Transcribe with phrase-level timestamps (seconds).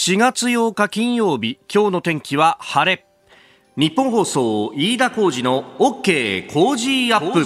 [0.00, 3.04] 4月8日金曜日今日の天気は晴れ。
[3.76, 7.44] ニッポン放送飯田浩司の OK Cozy up。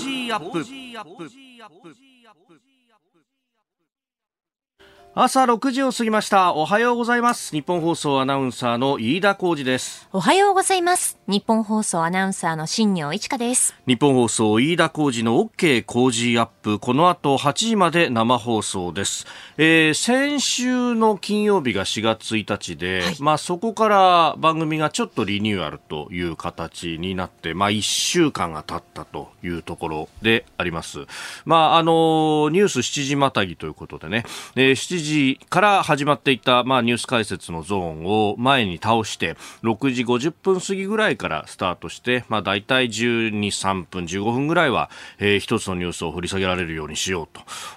[5.14, 6.54] 朝6時を過ぎました。
[6.54, 7.52] おはようございます。
[7.52, 10.08] ニッポン放送アナウンサーの飯田浩司です。
[10.10, 11.18] おはようございます。
[11.26, 13.74] ニッポン放送アナウンサーの新行市佳です。
[13.86, 16.78] ニッポン放送飯田浩司の OK Cozy up。
[16.78, 19.26] この後8時まで生放送です、
[19.58, 31.00] えー、先週の金曜日が4月1日で、はい、まあそこから番組がちょっとリニューアルという形になってまあ1週間が経ったというところであります。
[31.44, 34.24] まああのニュース7時またぎということでね、
[34.54, 47.28] えー、7時から始まっていた、まあ、ニュース解説のゾーンを前に倒して6時50分過ぎぐらいからスタートして、まあ、大体12、3分、15分ぐらいは、えー、一つのニュースを掘り下げられるようにしよう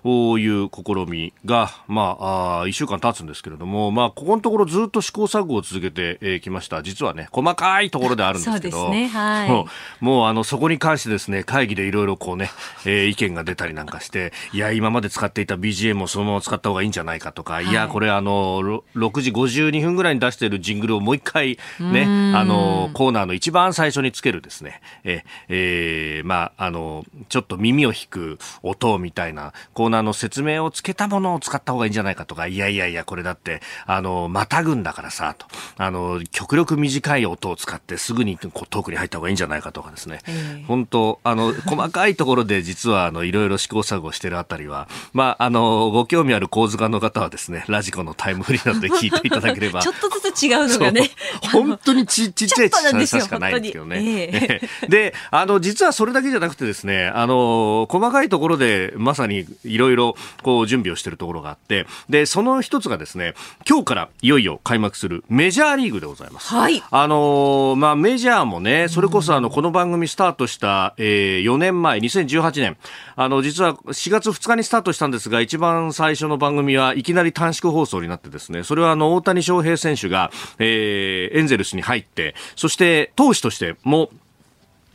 [0.03, 6.81] という試みが、まあ、あ1週間経つんですけれども、まあ、ここのところずっと試行錯誤を続けてき、えー、ました。
[6.83, 9.67] 実はね、細かいところであるんですけど、ねはい、も
[10.01, 12.49] うもうあのそこに関してですね、会議でいろいろこうね、
[12.85, 17.75] えー、意見が出たりなんかして、いや、今まで使っていた BGM をそのまま使った方がいいんじゃないかとか、い。
[17.75, 40.19] や、これあの、6時52分ぐらいに出しているジングルをもう一回ね、あの、コーナーの一番最初につけるですね、え、えー、まあ、あの、ちょっと耳を引く音みたいなコーナーの説明をつけたものを使った方がいいんじゃないかとか、いやいやいや、これだって、あの、またぐんだからさ、と、あの、極力短い音を使ってすぐにトークに入った方がいいんじゃないかとかですね、
[40.67, 49.81] 本当、あの、細かいところで実は、あの、いろいろ試行錯誤してるあたりは、まあ、あの、ご興味ある構図家の方はですね、ラジコのタイムフリーなどで聞いていただければ。
[49.83, 51.11] ちょっとずつ違うのがね。
[51.51, 53.97] 本当にちちっちゃい小さしかないんですけどね。
[54.01, 63.33] えー、 で、あの、実はそれだけじゃなくてですね、あの、細かいところでまさにいろいろこう準備をしているところがあって、で、その一つがですね、
[63.67, 66.53] 今日からいよいよ開幕するメジャーリーグでございます。
[66.53, 66.83] はい。
[66.89, 72.77] あの、まあ、メジャーもね、それこそあの、この番組スタートした、えー、4年前、2018年、
[73.15, 84.09] あの、実は4月2日にスタートしたんですが、一番最初の番組はいきなり短縮放送になってですね、それはあの、大谷翔平選手が、えー、エンゼルスに入って、そして投手としても、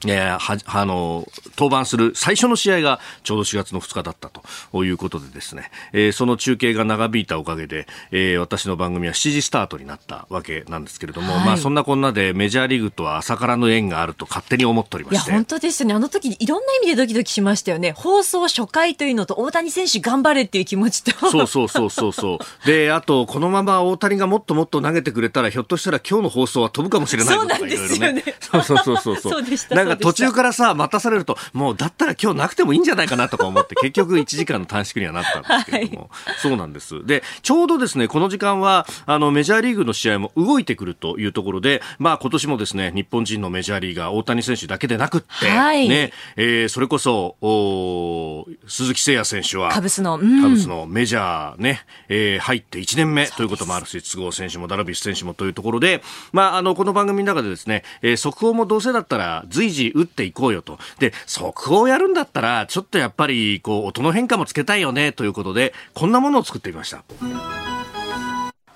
[0.06, 1.26] えー、は、あの、
[1.58, 15.30] 登板する最初の試合がちょうど4月の2日だったということでですね、えー、その中継が長引いたおかげで、えー、私の番組は7時スタートになったわけなんですけれども、はい、まあそんなこんなでメジャーリーグとは朝からの縁があると勝手に思っておりまして。
[15.30, 15.94] いや、本当ですよね。
[15.94, 17.92] あの時いろんな意味でドキドキしましたよね。
[17.92, 21.30] 放送初回というのと大谷選手頑張れっていう気持ちと。
[21.30, 22.66] そうそうそうそうそう。
[22.66, 28.24] で、あと、このまま大谷がもっともっと投げてくれたら、ひょっとしたら今日の放送は飛ぶかもしれないとかいろいろね。
[28.40, 29.16] そうそうそうそう。
[29.16, 29.74] そうでした。
[29.96, 37.04] か途中からさ、待たされると、もうだったら今日なくてもいいんじゃないかなとか思って、 結局1時間の短縮にはなったんですけれども、はい、そうなんです。
[37.06, 56.02] で、ちょうどですね、この時間は、あの、メジャーリーグの試合も動いてくるというところで、まあ今年もですね、日本人のメジャーリーガー、大谷選手だけでなくって、はい、ね、えー、それこそ、お鈴木誠也選手は、カブスの、うん、カブスのメジャーね、えー、入って1年目ということもあるし、都合選手もダルビッシュ選手もというところで、
[56.32, 60.78] まあ、あの、この番組の中でですね、えー、速報もどうせだったら随時打っていこうよと。
[60.98, 67.04] で、速報やるんだったら、ちょっとやっぱり、こう、音の変化もつけたいよね、ということで、こんなものを作ってみました。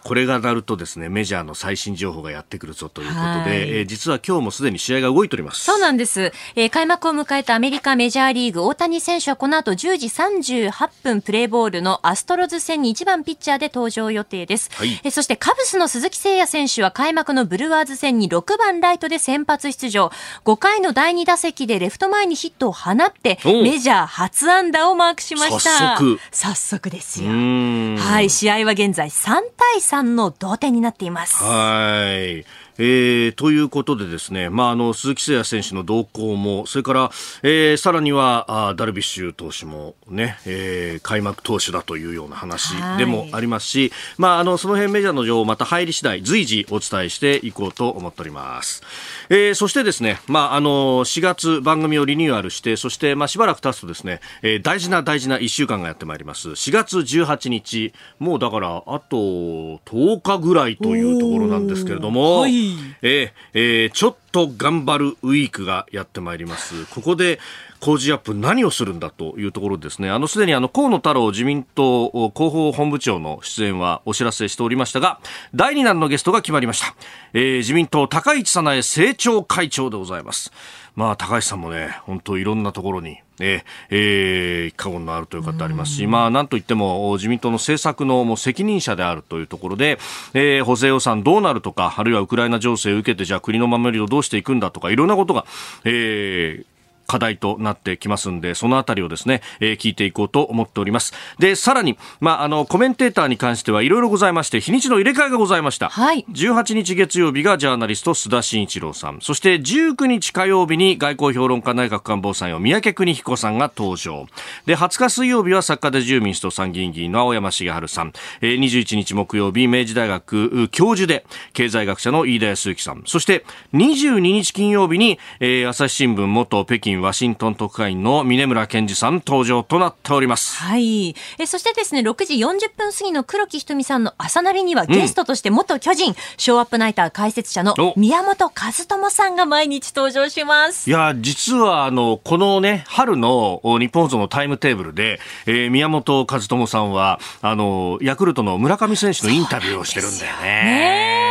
[0.04, 5.64] これがなるとですねメジャーの最新情報がやってくるぞということで、はい、えー、実は今日もすでに試合が動いております。
[5.64, 20.10] そうなんです、えー、開幕を迎えたアメリカメジャーリーグ大谷選手はこの後10時38分プレーボールのアストロズ戦に1番ピッチャーで登場予定です、はい、えー、そしてカブスの鈴木誠也選手は開幕のブルワーズ戦に6番ライトで先発出場。
[20.44, 25.96] 5回の第2打席でレフト前にヒットを放ってメジャー初安打をマークしました。
[25.96, 26.20] 早速。
[26.30, 27.30] 早速ですよ。
[27.30, 31.36] はい試合は現在3対3 3の同点になっています。
[31.42, 32.44] はい。
[32.76, 37.10] えー、ということでですね、まあ、あの、鈴木誠也選手の動向も、それから、
[37.42, 48.82] えー、さらには、あダルビッシュ投手もね、えー、開幕投手だというような話でもありますし、まあ、あの、その辺メジャーの情報また入り次第、随時お伝えしていこうと思っております。
[49.28, 56.50] えー、そしてですね、まあ、あの、4月番組をリニューアルして、そして、まあ、しばらく経つとですね、えー、大事な大事な1週間がやってまいります。
[56.50, 62.63] 4月18日、もうだから、あと10日ぐらいというところなんですけれども、はい
[63.02, 66.86] えー、えー、ちょっと頑張るウィークがやってまいります。
[66.86, 67.38] ここで、
[67.84, 70.08] 工事アップ何をするんだというところですね。
[70.10, 75.20] あの、すでにあの、河野太郎自民党広報本部長の出演はお知らせしておりましたが、
[75.54, 76.94] 第2弾のゲストが決まりました。
[77.34, 80.50] えー、自民党高市早苗政調会長でございます。
[80.96, 89.98] まあ、高橋さんもね、本当いろんなところに、ええー、過言のあるという方ありますし、まあ、なんといっても自民党の政策のもう責任者であるというところで、
[90.34, 95.46] えー、補正予算どうなるとか、あるいはウクライナ情勢を受けて、じゃあ国の守りをどうしていくんだとか、いろんなことが、
[95.84, 96.64] えー、
[97.06, 101.12] 課題となってきますんで、そのあたりをですね、えー、聞いていこうと思っております。
[101.38, 105.88] で、さらに、まあ、あの、コメンテーターに関してはいろいろございまして、日にちの入れ替えがございました。
[105.88, 106.24] はい。
[106.32, 109.18] 18日月曜日がジャーナリスト須田慎一郎さん。
[109.20, 114.26] そして19日火曜日に外交評論家内閣官房参与三宅邦彦さんが登場。
[114.66, 118.12] で、20日水曜日は作家で自由民主党参議院議員の青山茂春さん。
[118.40, 123.02] えー、21日木曜日、明治大学教授で経済学者の飯田康之さん。
[123.06, 130.56] そして22日金曜日に、えー、朝日新聞元北京ワシントン特派員の峰村健二さん登場となっております。
[130.56, 131.16] はい。
[131.38, 140.88] えそしてですね、6時40分過ぎの黒木ひとみさんの朝ナビにはゲストとして元巨人、うん、ショーアップナイター解説者の宮本和智さんが毎日登場します。
[140.88, 151.23] いや、実はあの、このね、春の日本放のタイムテーブルで、えー、宮本和智さんは、あの、ヤクルトの村上選手のインタビューをしてるんだよね。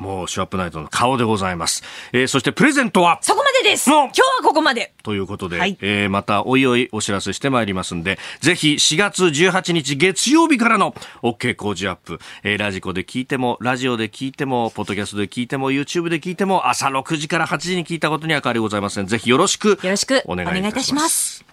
[0.00, 1.82] ねもうショーアップナイトの顔でございます。
[2.12, 3.18] えー、そしてプレゼントは？
[3.22, 3.90] そこまでです。
[3.90, 4.94] 今日はここまで。
[5.02, 19.06] ということで、はい、えー、またおいおいお知らせしてまいりますんで、ぜひ4月18日月曜日からの OK 工事アップ、えー、ラジコで聞いても、ラジオで聞いても、ポッドキャストで聞いても、YouTube で聞いても、朝6時から8時に聞いたことには変わりございません。
[19.06, 20.22] ぜひよろしくよろしく。
[20.26, 21.44] お願いいたします。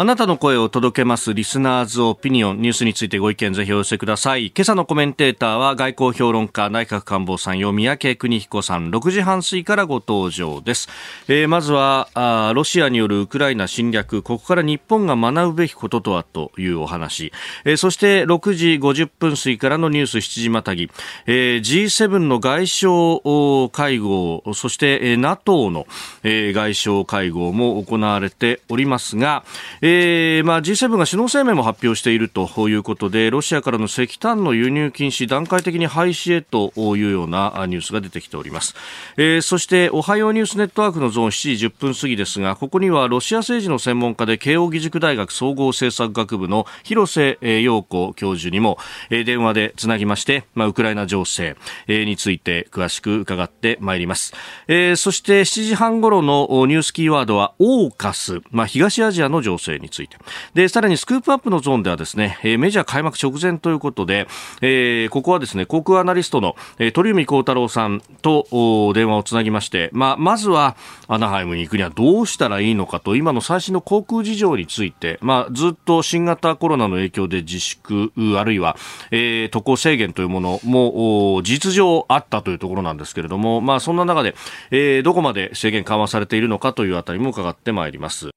[0.00, 4.52] あなたの声を届けますリスナーズオピニオンニュースについてご意見ぜひお寄せください。
[4.56, 10.88] 今朝のコメンテーターは外交評論家内閣官房参与三宅邦彦さん6時半過ぎからご登場です。
[11.26, 17.32] えー、まずはあロシアによるウクライナ侵略ここから日本が学ぶべきこととはというお話、
[17.64, 20.88] えー、そして6時50分過ぎからのニュース7時またぎ、
[21.26, 25.88] えー、G7 の外相会合そして、NATO の、
[26.22, 29.44] 外相会合も行われておりますが、
[29.90, 38.74] えーまあ、G7 が首脳声明も発表しているということでロシアからの石炭の輸入禁止段階的に廃止へというようなニュースが出てきております、
[39.16, 48.76] えー、そしておはようニュースネットワークのゾーン7時10分過ぎですがここにはロシア政治の専門家で慶應義塾大学総合政策学部の広瀬陽子教授にも
[49.08, 51.56] 電話でつなぎまして、まあ、ウクライナ情勢
[51.88, 54.34] について詳しく伺ってまいります、
[54.66, 60.16] えー、そして7時半ごろのニュースキーワードはオーカス、まあ、東アジアの情勢について。
[60.54, 64.26] で、さらにスクープアップのゾーンではですね、えメジャー開幕直前ということで、
[64.60, 70.76] えー、ここはですね、航空アナリストの、えー、鳥海幸太郎さんと電話をつなぎまして、まあ、まずは
[71.06, 78.76] アナハイムに行くにはどうしたらいいのかと、今の最新の航空事情について、まあ、ずっと新型コロナの影響で自粛、あるいは、
[79.10, 84.34] えー、渡航制限というものも実情あったというところなんですけれども、まあ、そんな中で、
[84.70, 88.30] えー、どこまで制限緩和されているのかというあたりも伺ってまいります。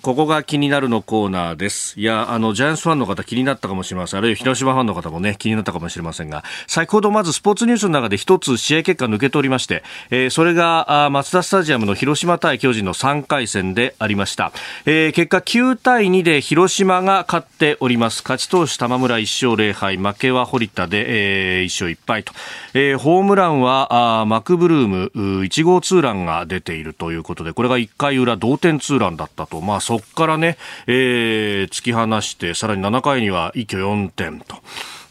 [0.00, 2.00] ここが気になるのコーナーです。
[2.00, 4.18] いや、あの、ジャイアンツファンの方気になったかもしれません。
[4.18, 14.50] あるいは広島ファンの方もね、気になったかもしれませんが、先ほどまずスポーツニュースの中で一つ試合結果抜けておりまして、えー、それが、あマツダスタジアムの広島対巨人の3回戦でありました。
[14.86, 18.22] えー、結果9対2で広島が勝っております。
[18.24, 22.32] 勝ち投手玉村1勝0敗、負けは堀田で、えー、1勝1敗と。
[22.74, 25.12] えー、ホームランは、あマクブルーム
[25.44, 29.60] 1号ツーランが出ているということで、これが1回裏同点ツーランだったと。
[29.60, 30.56] まあそこからね、
[30.86, 34.56] えー、突き放して、さらに7回には一挙4点と。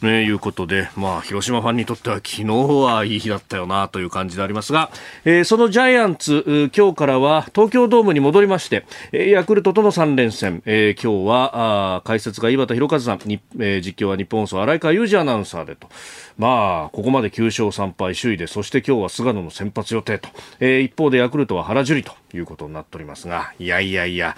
[0.04, 4.90] ね、いうことで、まあ、広島ファンにとっては昨日はいい日だったよなという感じでありますが、
[5.24, 15.88] えー、そのジャイアンツ、今日からは東京ドームに戻りまして、ヤクルトとの3連戦、えー、今日はあ解説が井端弘和さんに、えー、実況は日本放送荒井川裕二アナウンサーでと。
[16.38, 20.28] まあ、ここまで9勝3敗首位で、そして今日は菅野の先発予定と、
[20.60, 24.36] えー、一方でヤクルトは原樹里ということになっておりますが、いやいやいや、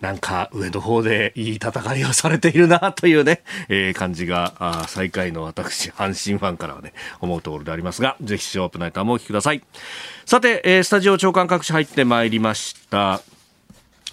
[0.00, 9.62] なんか上の方でいい戦いをされているなというね、えー、感じが、あ最下位の私、阪神ファンからはね、思うところでありますが、ぜひショープナイターもお聞きください。
[10.24, 13.22] さて、えー、スタジオ長官各紙入ってまいりました。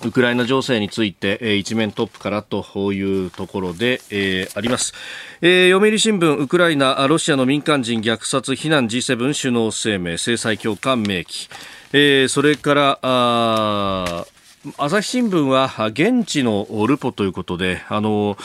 [0.05, 4.93] ウクライナ情勢について、えー、一面トップからというところで、えー、あります、
[5.41, 11.47] えー、読売新聞ウクライナロシアの民間人虐殺非難 G7 首脳声明制裁強化明記、
[11.93, 14.25] えー、それからあ
[14.77, 18.37] 朝日新聞は現地のルポということで、あの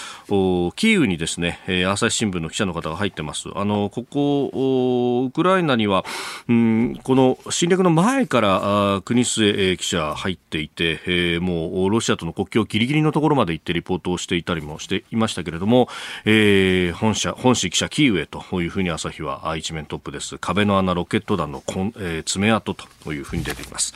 [0.74, 3.48] キーウにですね、朝日新聞の記者の方が入ってます。
[3.54, 6.04] あのここウクライナには、
[6.48, 15.88] うん、この侵略の前から国末記者入っていて、え、もうロシアとの国境ギリギリのところまで行ってリポートをしていたりもしていましたけれども、
[16.24, 20.36] えー、本社本市記者キーウへというふうに朝日は一面トップです。
[20.38, 23.94] 壁の穴ロケット弾のこん、えー、爪痕というふうに出ています。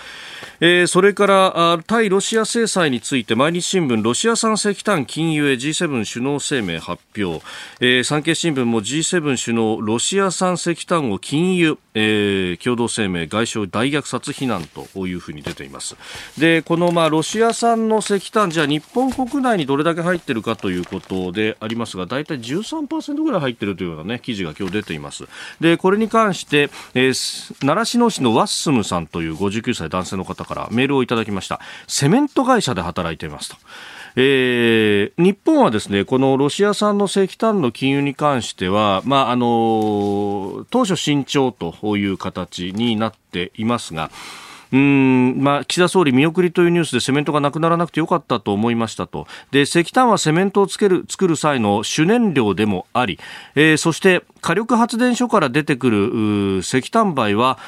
[0.60, 7.42] えー、それから対ロシア制裁について毎日新聞ロシア産石炭禁輸へ G7 首脳声明発表、
[7.80, 15.96] えー、産経新聞も G7 首脳ロシア産石炭を禁輸、えー、共同声明外相大虐殺非難というふうに出ています。
[16.38, 25.24] でこのまあロシア産の石炭じゃあ日本国内にどれだけ入ってるかということでありますが大体13%ぐらい入ってるというような、ね、記事が今日出ています。
[25.62, 31.58] でこれに関して、えー、習志野市のワッスムさんという59歳男性の方からメールをいただきました。
[32.02, 33.56] セメント会社で働いていますと。
[34.16, 44.10] えー、日本はですねこのロシア産の石炭の禁輸に関しては、まああの当初慎重という形になっていますが、
[44.72, 49.26] うん、まあ、岸田総理見送りというニュースでセメントがなくならなくてよかったと思いましたと。
[49.50, 53.18] で、石炭はセメントをつける、作る際の主燃料でもあり、
[53.54, 57.58] えー、そして火力発電所から出てくる石炭灰は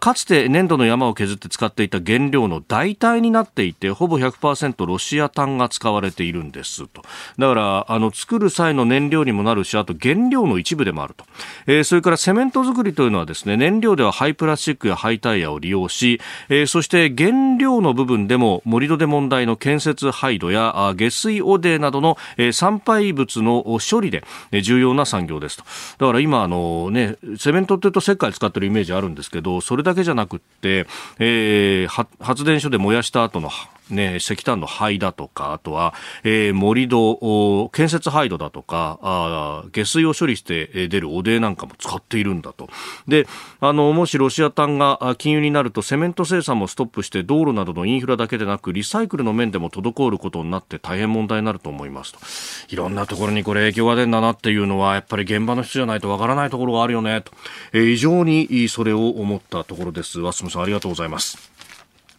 [0.00, 7.02] かつて粘土の山を削って使っていた原料の代替になっていてほぼ100%ロシア炭が使われているんですと。
[7.38, 11.24] だからあの作る際の燃料にもなるしあと原料の一部でもあると、
[11.66, 24.24] えー、それからセメント作りというのはですね燃料では廃プラスチックや廃タイヤを利用し、えー、そして原料の部分でも盛り土で問題の建設廃土や下水汚泥などの、えー、産廃物の処理で
[24.62, 25.64] 重要な産業ですと。
[25.98, 30.86] だから今あの、ね、セメントというと石灰使ってるイメージあるんですけどそれだけじゃなくって、
[31.18, 33.50] えー、発電所で燃やした後の
[33.90, 42.68] ね、石炭の灰だとか、あとは、えー、盛り土、建設廃土だとか、あ下水を処理して出る汚泥なんかも使っているんだと。
[43.06, 43.26] で、
[43.60, 52.74] あの、もしロシア炭が禁輸になると、セメント生産もストップして、道路などのインフラだけでなく、リサイクルの面でも滞ることになって大変問題になると思いますと。
[52.74, 57.32] いろんなところにこれ影響が出るんだなっていうのは、やっぱり現場の人じゃないとわからないところがあるよね、と。
[57.72, 60.20] えー、非常にそれを思ったところです。
[60.20, 61.57] ワスムさん、ありがとうございます。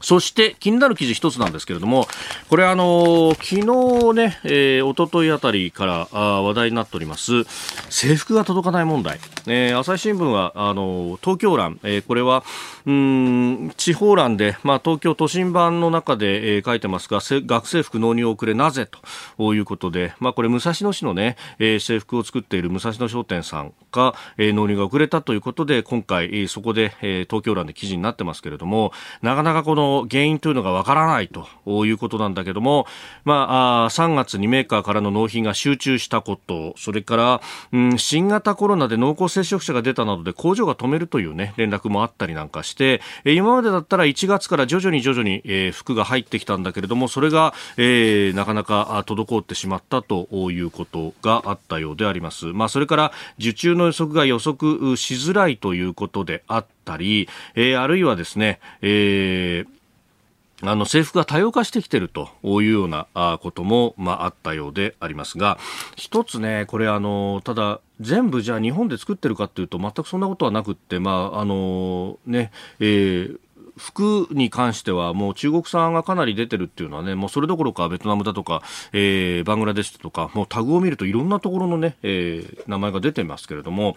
[0.01, 2.07] そして気になる記事一つなんですけれども、
[2.49, 3.63] これあの昨日
[4.13, 7.43] ね、えー、一昨日あたりからあ話題になっております
[7.89, 9.19] 制服が届かない問題。
[9.47, 12.43] えー、朝日新聞はあの東京欄、えー、これは
[12.85, 18.87] うん地方欄でまあ東京都心版の中で、えー、書いてますが、学生服納入遅れなぜ
[19.37, 28.91] ということで、まあこれ武蔵野市のね、えー、制服を作っている武蔵野商店さんが、えー、納入が遅れたということで今回、えー、そこで、えー、東京欄で記事になってますけれども、
[29.21, 31.48] なかなかこの原因というのがわからないと
[31.86, 32.86] いうことなんだけども、
[33.25, 37.41] まあ、3月にメーカーからの納品が集中したこと、それから、
[37.72, 52.48] うん、新型コロナで濃厚接触者が出たなどで工場が止めるというね、連絡もあったりなんかして、今までだったら1月から徐々に徐々に、え、服が入ってきたんだけれども、それが、えー、なかなか滞ってしまったということがあったようであります。
[52.48, 59.78] まあ、それから受注の予測が予測しづらいということであったり、えー、あるいはですね、えー
[60.61, 63.07] あの制服が多様化してきているというような
[63.41, 65.57] ことも、まあ、あったようでありますが
[65.95, 73.39] 一つね、これあのただ全部じゃあ日本で作ってるかっていうと全くそんなことはなくって、まああのねえー
[73.79, 78.62] 服に関してはもう中国産がかなり出てるっていうのはね、もうそれどころかベトナムだとか、
[78.93, 83.95] えー、バングラデシュとか、もうタグを見るといろんなところのね、えー、名前が出てますけれども、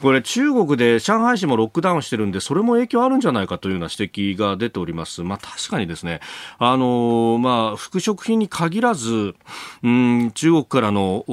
[0.00, 5.22] これ中国で上海市もロックダウンしてるんで、それも影響あるんじゃないかというような指摘が出ております。
[5.22, 6.20] まあ確かにですね、
[6.58, 9.34] あのー、まあ服飾品に限らず、
[9.82, 11.24] うん、中国からの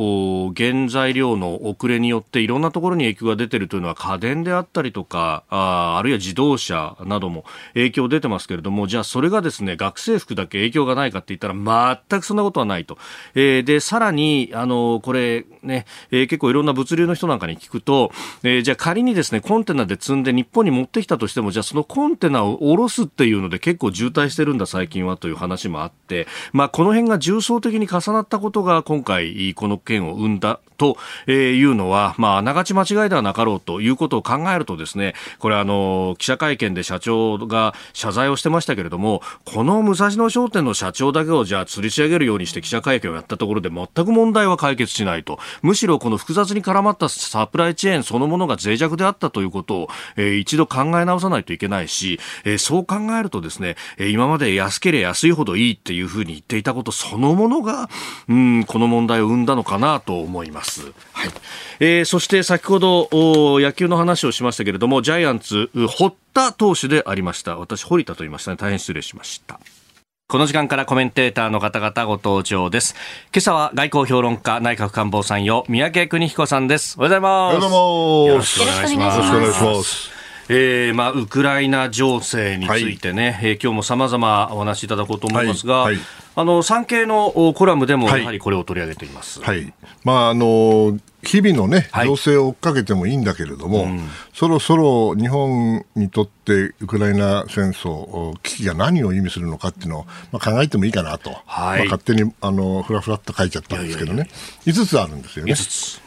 [0.55, 12.97] 原材料の遅れによっていろんなところに影響が出てるというのは家電であったりとか、ああるいは自動車なども影影響出てますけれども、じゃあそれがですね、学生服だけ影響がないかって言ったら全くそんなことはないと。
[13.35, 18.11] えー、で、さらに、あの、これね、えー、結構いろんな物流の人なんかに聞くと、
[18.43, 30.97] えー、じゃあ仮にですね、コンテナで積んで日本に持ってきたとしても、じゃあそのコンテナを下ろすっていうので結構渋滞してるんだ最近はという話もあって、まあこの辺が重層的に重なったことが今回この件を生んだと
[31.29, 45.39] いうのは、まあ、あながち間違いではなかろうということを考えるとですね、これあの、記者会見で社長が、謝罪をしてましたけれども、この武蔵野商店の社長だけをじゃあ吊り上げるようにして記者会見をやったところで全く問題は解決しないと。
[45.61, 57.89] むしろこの複雑に絡まったサプライチェーンそのものが脆弱であったということを、えー、一度考え直さないといけないし、えー、そう考えるとですね、今まで安ければ安いほどいいっていうふうに言っていたことそのものが、
[58.27, 60.91] うん、この問題を生んだのかなと思います。
[61.13, 61.29] はい。
[61.79, 63.09] えー、そして先ほど
[63.59, 65.69] 野球の話をしましたけれども、ジャイアンツ、
[66.33, 67.57] 堀田投手でありました。
[67.57, 68.57] 私、堀田と言いましたね。
[68.57, 69.59] 大変失礼しました。
[70.27, 72.93] この時間からコメンテーターの方々ご登場です。
[73.33, 76.95] 今朝は外交評論家内閣官房参与三宅邦彦さんです。
[76.99, 77.65] おはようございます。
[78.29, 79.17] よろしくお願いします。
[79.17, 80.18] よろしくお願いします。
[80.51, 85.95] えーまあ、ウクライナ情勢についてね、はい、えー、今日もさまざまお話しいただこうと思いますが、はい。
[85.95, 86.03] はい、
[86.35, 89.41] あの産経のコラムでもやはりこれを取り上げています。
[89.41, 89.71] はい、
[90.03, 104.83] まああの日々のね、情勢を追っかけてもいいんだけれども、うん、そろそろ日本にとってウクライナ戦争、危機が何を意味するのかっていうのを、まあ、考えてもいいかなと、はい、まあ、勝手にあのふらふらっと書いちゃったんですけどね、いやいやいや。
[104.83, 105.53] 5つあるんですよね。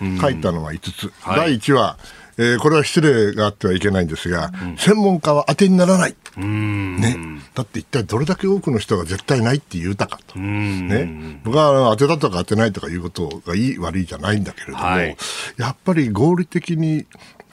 [0.00, 1.12] うん、書いたのは5つ。
[1.20, 1.98] はい、第1は
[2.38, 6.16] えー、これは失礼があってはいけないんですが、うん、専門家は当てにならない。
[6.36, 10.38] ね、だって一体どれだけ多くの人が絶対ないって言うたかと。
[10.38, 15.16] ね、僕は当てたとか当てないとかいうことがいい悪いじゃないんだけれども、はい、
[15.58, 17.04] やっぱり合理的に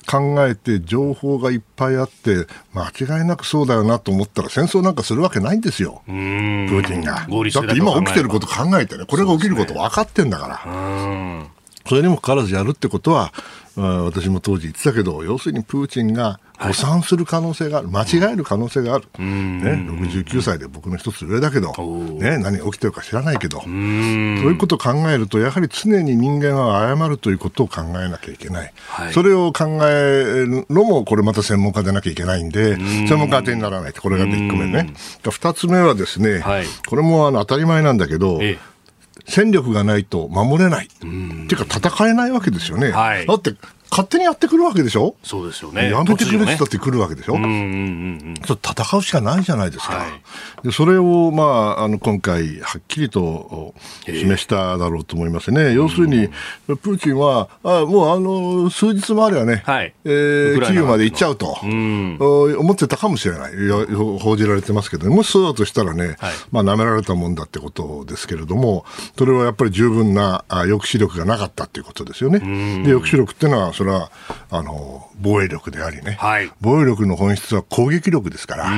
[0.09, 7.13] 考えて情報がいっぱいあって間違いなくそうだよなと思ったら戦争なんかするわけないんですよ、プーチンが。
[7.13, 11.49] だって今起きてること考えてね、これが起きること分かってんだから。
[11.87, 13.33] それにもかかわらずやるってことは、
[13.79, 34.93] 私も当時言ってたけど、要するにプーチンが誤算する可能性がある、間違える可能性がある、ね、69歳で僕の一つ上だけど、ね、何が起きてるか知らないけど、そういうことを考えると、やはり常に人間は謝るということを考えなきゃいけない、はい、それを考えるのも、これまた専門家でなきゃいけないんで、専門家当てにならないこれが1個目ね。
[35.23, 38.78] 2つ目はですね、はい、これもあの当たり前なんだけど、ええ
[39.29, 40.87] 戦力がないと守れない。
[40.87, 41.07] ってい
[41.53, 42.91] うか戦えないわけですよね。
[42.91, 43.53] はい、だって
[43.89, 45.15] 勝手にやってくるわけでしょ？
[45.23, 45.91] そうですよね。
[45.91, 48.33] やめてくれってだって来るわけでしょ、ね、うんうんうん。
[48.43, 49.95] 戦うしかないじゃないですか。
[49.95, 50.21] はい、
[50.63, 53.73] でそれを、まあ、あの今回、はっきりと
[54.05, 55.73] 示しただろうと思いますね。
[55.73, 56.29] 要するに、
[56.67, 63.51] プーチンは、あもうあの数日もあればね、はい、えー、キーウまで行っちゃうと、うん、思ってたかもしれない。
[64.19, 68.85] 報じられてますけど、もしそうだとしたらね、はい、まあ、舐められたもんだってことですけれども、
[69.17, 72.39] それはやっぱり十分な抑止力がなかったっていうことですよね。
[72.39, 74.11] で抑止力ってのはそれは
[74.51, 78.71] あの防衛力でありね、はい、防衛力の本質は攻撃力ですから、そ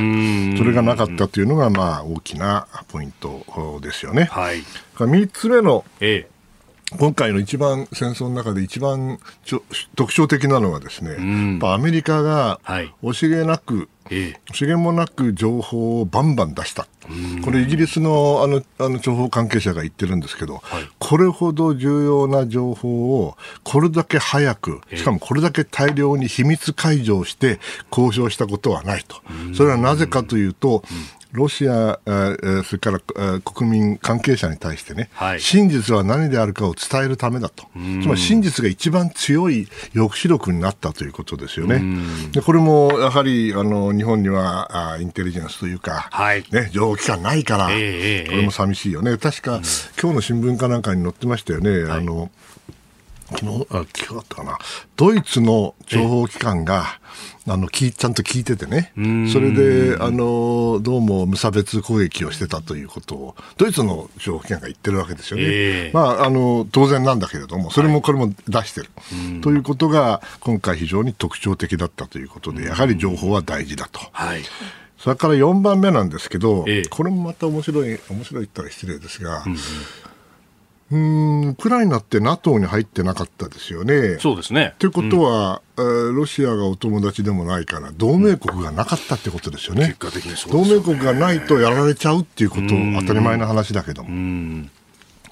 [0.64, 4.26] れがなかったというのが、まあ、大きなポイントですよね。
[4.26, 4.62] はい、
[4.94, 6.31] 3つ目の、ええ
[6.98, 9.20] 今回の一番戦争の中で一番
[9.96, 12.60] 特徴的なのはですね、うん、アメリカが
[13.02, 13.90] 惜しげなく
[14.54, 16.88] 資源もなく情報をバンバン出した。
[17.44, 29.18] これイギリスのあのあの情報関係者が言ってるんですけど、はい、これほど重要な情報をこれだけ早く、しかもこれだけ大量に秘密解除して公表したことはないと。
[29.56, 30.84] それはなぜかというと、
[31.32, 41.82] ロシア、それから国民、関係者に対してね、はい、真実は何であるかを伝えるためだと、つまり真実が一番強い抑止力になったということですよね。
[42.32, 49.18] でこれもやはりあの日本にはあインテリジェンスというか、はい、ね、情報機関ないから、えー、これも寂しいよね。
[49.18, 49.64] 確か、うん、
[50.02, 51.84] 今日の新聞かなんかに載ってましたよね。
[51.84, 52.30] はい、あの
[53.32, 54.58] 昨日、あ、昨日だったかな。
[54.98, 57.00] ドイツの情報機関が、
[57.52, 58.94] あの、き、ちゃんと聞いててね。
[59.32, 65.44] それで、あの、どうも無差別攻撃をしてたということを、ドイツの情報機関が言ってるわけですよね。
[65.46, 68.90] えー、まあ、あの、当然なんだけれども、それもこれも出してる。
[68.96, 74.00] はい、ということが、今回非常に特徴的だったということで、やはり情報は大事だと。
[74.14, 74.42] はい。
[74.98, 79.58] それから4番目なんですけど、えー、これもまた面白い、面白いったら失礼ですが、うんうん、
[80.94, 84.18] ウクライナって NATO に入ってなかったですよね。
[84.20, 84.76] そうですね。
[84.78, 89.88] ということは、うん、ロシアがお友達でもないから、同盟国がなかったってことですよね。
[89.88, 92.68] 結果的にそう、ね、同盟国がないとやられちゃうっていうこと、
[93.00, 94.68] 当たり前の話だけども。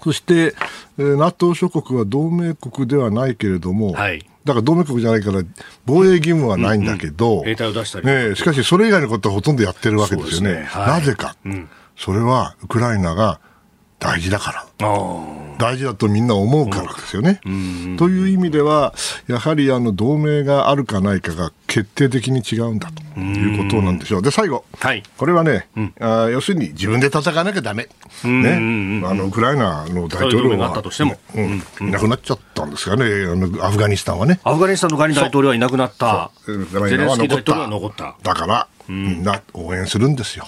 [0.02, 0.56] そして、
[0.98, 5.42] えー、NATO 諸国は同盟国ではないけれども、はい、だから同盟国じゃないから
[5.86, 10.54] 防衛義務はないんだけど、兵隊を出したり、ね、しかしそれ以外のことはほとんどやってるわけですよね。
[10.54, 10.64] ね。
[10.64, 13.42] はい、なぜか、うん、それはウクライナが
[14.00, 14.90] 大事だから。
[15.60, 17.42] 大事だとみんな思うからですよね。
[17.98, 18.94] という意味では、
[19.28, 24.22] やはりあの同盟があるかないかが決定的に違うんだということなんでしょう。
[24.22, 27.90] で、最後、はい、これはね、うん、あ要するに自分で戦わなきゃだめ、
[28.24, 34.40] ね、あのウクライナの大統領が、としても、うん、いなくなっちゃったんんですかね、あのアフガニスタンはね。
[34.44, 36.32] アフガニスタンのガニ大統領はいなくなった。
[36.46, 38.16] ゼレンスキー大統領は残った。
[38.24, 40.48] だから、うん、みんな応援するんですよ。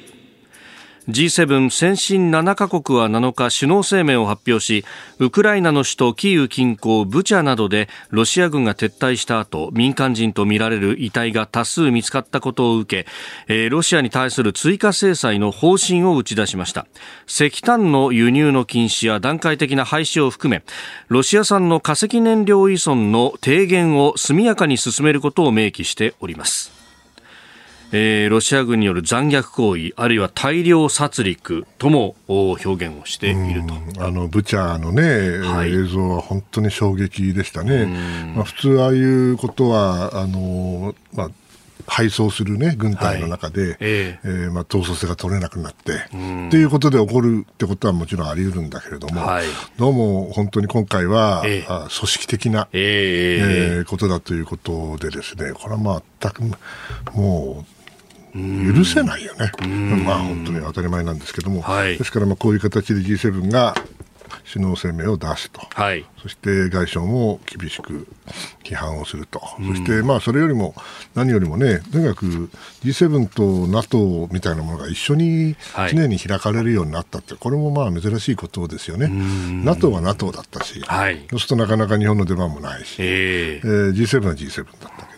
[1.07, 4.83] G7 先進7カ国は7日首脳声明を発表し
[5.19, 13.05] ウクライナの首都キーウ近郊ブチャなどでロシア軍が撤退した後民間人とみられる遺体が多数見つかったことを受
[13.47, 16.87] け、ロシアに対する追加制裁の方針を打ち出しました。
[17.25, 20.63] 石炭の輸入の禁止や段階的な廃止を含め
[21.07, 26.76] ロシア産の化石燃料依存の低減を速やかに進めることを明記しております。
[27.91, 33.63] えー、ロシア軍による残虐行為あるいは大量殺戮とも表現をしている
[33.95, 34.03] と。
[34.03, 37.85] あのブチャのね、はい、映像は本当に衝撃でしたね、
[38.35, 41.31] まあ、普通ああいうことはあの、まあ
[41.87, 49.45] 敗走する、ね、軍隊の中で、はい、えー、えー、まあ、統率性が取れなくなって、っていうことで起こるってことはもちろんあり得るんだけれども、はい、
[49.77, 56.43] どうも本当に今回は、えー、組織的な、えー、えー、ことだということでですね、これは全く
[57.13, 57.76] もう
[58.73, 59.51] 許せないよね、
[60.05, 63.75] まあ本当に当たり前なんですけども、はい、ですからまあこういう形で G7 が
[64.51, 68.07] 首脳声明を出すと、はい、そして外相も厳しく
[68.63, 70.73] 批判をすると、そしてまあそれよりも
[71.15, 72.49] 何よりもね、とにかく
[72.83, 75.55] G7 と NATO みたいなものが一緒に
[75.91, 79.09] 常に開かれるようになったって、これもまあ珍しいことですよね、
[79.63, 85.16] NATO は NATO だったし、はい、そうするとなかなか日本の出番もないし、えー、えー、G7 は G7 だったけど。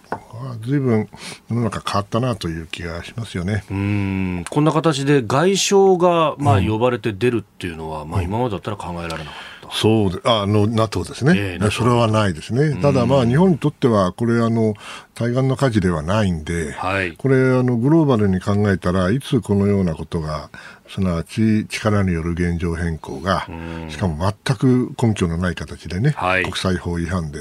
[0.62, 1.10] ずいぶん
[1.50, 3.64] 世の中変わったなという気がしますよね。
[3.70, 4.46] うん。
[4.50, 9.60] こんな形で外相がまあ呼ばれて出るっていうのは、うん、まあ、今までだったら考えられなかった。
[9.72, 14.74] そうであの NATO ですね、えー、それはないですね、ただ、まあ、日本にとっては、これあの、
[15.14, 20.50] 対岸の火事ではないんで、はい、これあの、グローバルに考えたらいつこのようなことが
[20.88, 23.48] すなわち力による現状変更が、
[23.90, 27.40] しかも全く根拠のない形でね、はい、国際法違反で、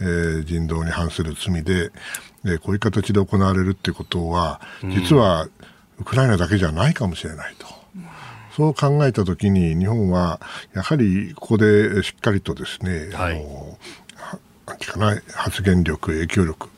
[0.00, 1.92] えー、人道に反する罪で、
[2.44, 5.48] えー、こういう形で行われるってことは、実は
[5.98, 7.66] ウクライナだけじゃないかもしれないと。
[8.56, 10.40] そう考えたときに日本は
[10.74, 13.78] やはりここでしっかりとですね、はい、あの
[15.34, 16.68] 発言力、影響力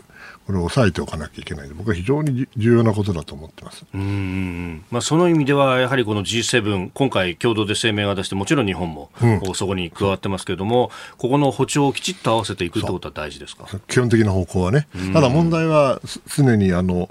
[0.46, 1.68] これを抑えておかなきゃいけない。
[1.68, 3.84] 僕は非常に重要なことだと思ってます。
[3.94, 13.66] うん、まあ、その意味では、やはりこの G7、今回、共同で声明が出して、もちろん日本も、うん、そこに加わってますけれども、ここの歩調をきちっと合わせていくってことは大事ですか？
[13.88, 16.00] 基本的な方向はね、ただ問題は
[16.36, 17.08] 常にあの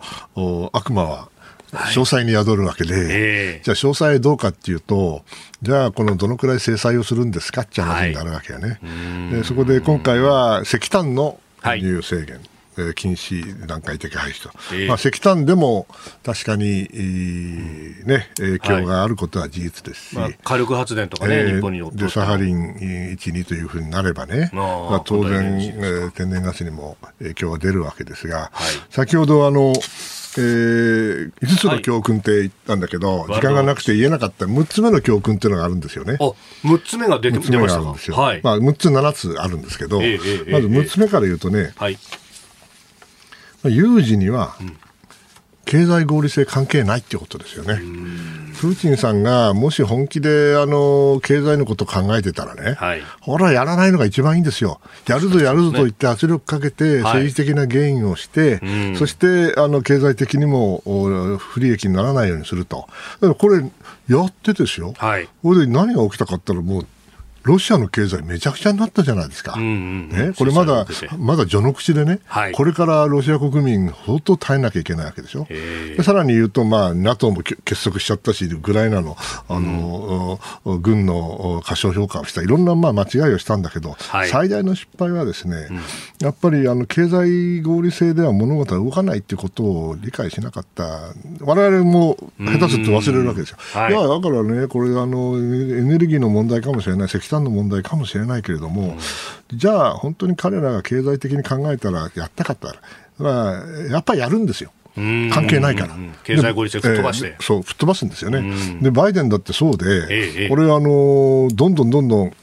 [0.74, 1.30] 悪魔は
[1.72, 3.60] 詳細に宿るわけで、はいえ。
[3.62, 5.24] ー、じゃあ詳細どうかっていうと、
[5.62, 8.80] じゃあこのどのくらい制裁をするんですかって話になるわけやね。
[8.82, 11.39] はい、でそこで今回は石炭の
[11.78, 12.51] 輸入制限、え
[12.82, 15.88] えー、禁止段階的廃止と、えー、まあ、石炭でも
[16.24, 29.74] 確かに、えー、ね、影響があることは事実ですし、はいまあ、火力発電とかね、えー、日本にでサハリン1、2というふうになればね、まあ、当然、えー、天然ガスにも影響が出るわけですが、はい、先ほどあの、
[30.38, 36.17] えー、5つの教訓って言ったんだけど、はい、時間がなくて言えなかった6つ目の教訓っていうのがあるんですよね。
[36.20, 36.32] あ
[36.63, 37.86] 6つ目が出て出ましたか。
[38.44, 41.98] まあ、6つ、7つあるんですけど、えー、まず6つ目から言うとね、はい、
[43.63, 44.56] 有事には
[45.65, 47.82] 経済合理性関係ないっていうことですよね。
[48.60, 60.84] プーチンさんがもし本気であの経済のことを考えてたらね、はい、ほら、やらないのが一番いいんですよ、やるぞ、やるぞと言って圧力かけて、政治的な原因をして、はい、そしてあの経済的にも
[61.39, 62.88] 不利益にならないようにすると、
[63.21, 63.63] だからこれ、
[64.10, 66.88] やってですよ、はい、これで何が起きたかったら、もう
[67.43, 69.54] ロシアの経済めちゃくちゃになったじゃないですか。
[69.58, 70.86] うんうん、ね、これまだ、
[71.17, 75.45] まだ序の口でね、はい、これからロシア国民相当耐えなきゃいけないわけでしょ。
[75.45, 85.80] でさらに言うと、まあ、NATO も結束しちゃったし、ウクライナの、あの、うん、軍の過小評価をした、いろんな、まあ、間違いをしたんだけど、はい、最大の失敗はですね、うん、
[86.19, 91.13] やっぱり、あの、経済合理性では物事は動かないっていうことを理解しなかった。
[91.41, 93.58] 我々も下手すると忘れるわけですよ。
[93.73, 98.96] はい、いや、だからね、これ、あの、エネルギーの問題かもしれない、石炭の問題かもしれないけれども、
[99.52, 102.76] うん、じゃあ本当に彼らが経済的に考えたらやったかった
[103.24, 104.72] ら、やっぱりやるんですよ。
[104.96, 105.96] 関係ないから。
[106.24, 108.44] 経済合理性吹っ飛ばして、えー、そう、吹っ飛ばすんですよね。
[108.82, 112.34] で、バイデンだってそうで、えこれ、あの、どんどんどんどん、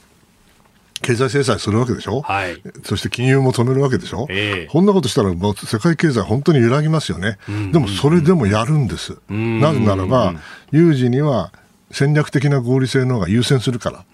[1.03, 7.39] 経済制裁するわけでしょ、はい、そして金融も止めるわけでしょ、えー、こんなことしたらもう世界経済、本当に揺らぎますよね、
[7.73, 10.35] でもそれでもやるんです、なぜならば、
[10.73, 11.53] 有事には
[11.91, 14.05] 戦略的な合理性の方が優先するから、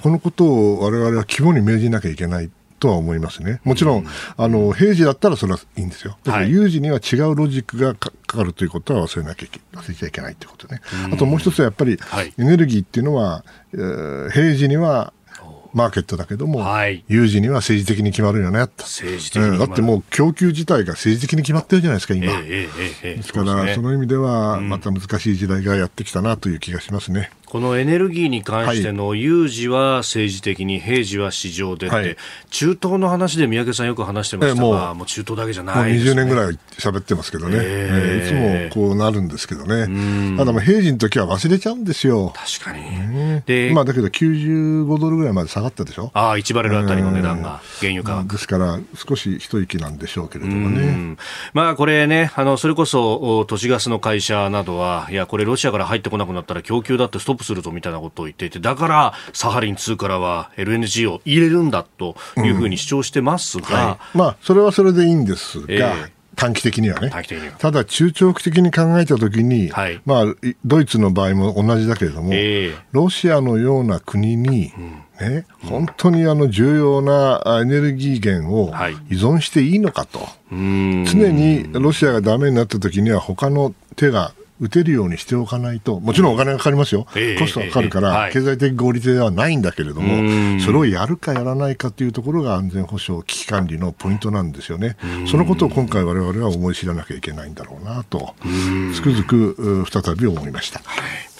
[0.00, 2.50] このことを我々は肝に銘じなきゃいけない
[2.82, 3.60] とは思いますね。
[3.62, 6.18] もちろん、あの、平時だったらそれはいいんですよ。
[6.24, 10.80] だから有事には違うロジックがかかるということは忘れなきゃいけ忘れちゃいけないということね。
[11.12, 11.96] あともう一つはやっぱり、
[12.38, 15.12] エネルギーっていうのは、えー、平時には
[15.72, 22.32] マーケットだけども、はい、有事には政治的に決まるよね政治的に、だってもう供給自体が政治的に決まってるじゃないですか、今。
[22.32, 22.70] えー
[23.02, 27.30] えー、ですから、そ、ね,、の意味では、また難しい時代がやってきたなという気がしますね。
[27.52, 32.16] このエネルギーに関しての有事は政治的に、平時は市場でって、はい、
[32.48, 42.32] 中東の話で三宅さんよく話してましたが、もう中東だけじゃない、ね、もう20年ぐらい喋ってますけどね、えー、いつもこうなるんですけどね、ただ、平時の時は忘れちゃうんですよ。
[42.34, 43.42] 確かに。
[43.44, 46.10] でまあ、だけど95ドルぐらいまで下がったでしょ。
[46.14, 48.32] ああ、1バレルあたりの値段が、原油価格。
[48.32, 51.18] ですから、少し一息なんでしょうけれどもね。
[51.52, 67.10] まあ、これね、あのそれこそ都市ガスの会社などは、いや、これ、ロシアから入ってこなくなったら供給だってストップするとみたいなことを言っていて、だからサハリン2からは LNG を入れるんだというふうに主張してますが、うんはい、まあ、それはそれでいいんですが、えー短期的にはね。
[67.58, 70.24] ただ、中長期的に考えたときに、はい、まあ、
[70.64, 74.72] ドイツの場合も同じだけれども、えー、ロシアのような国に、
[75.20, 78.70] うん、ね、本当にあの重要なエネルギー源を
[79.10, 80.20] 依存していいのかと。
[80.20, 94.96] はい、常にロシアがダメになったときには、他の手が打てるようにしておかないと、もちろんお金がかかりますよ、コストがかかるから、経済的合理性ではないんだけれども、それをやるかやらないかというところが安全保障、危機管理のポイントなんですよね、
[95.28, 98.36] そのことを今回、われわれは思い知らなきゃいけないんだろうなと、
[98.94, 100.80] つくづく再び思いました。
[100.84, 101.31] はい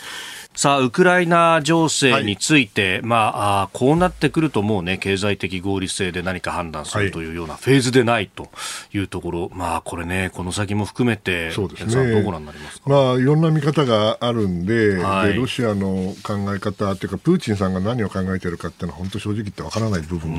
[0.54, 8.50] さあ、ウクライナ情勢について、はい、まああ、こうなってくるともうね、経済的合理性で何か判断するというようなフェーズでないと
[8.92, 20.38] いうところ、はい、まあ、これね、この先も含めて、そうですね、どうご覧になりますか、まあ、いろんな見方があるんで、はい、でロシアの考え方というか、プーチンさんが何を考えているかっていうのは、本当正直言ってわからない部分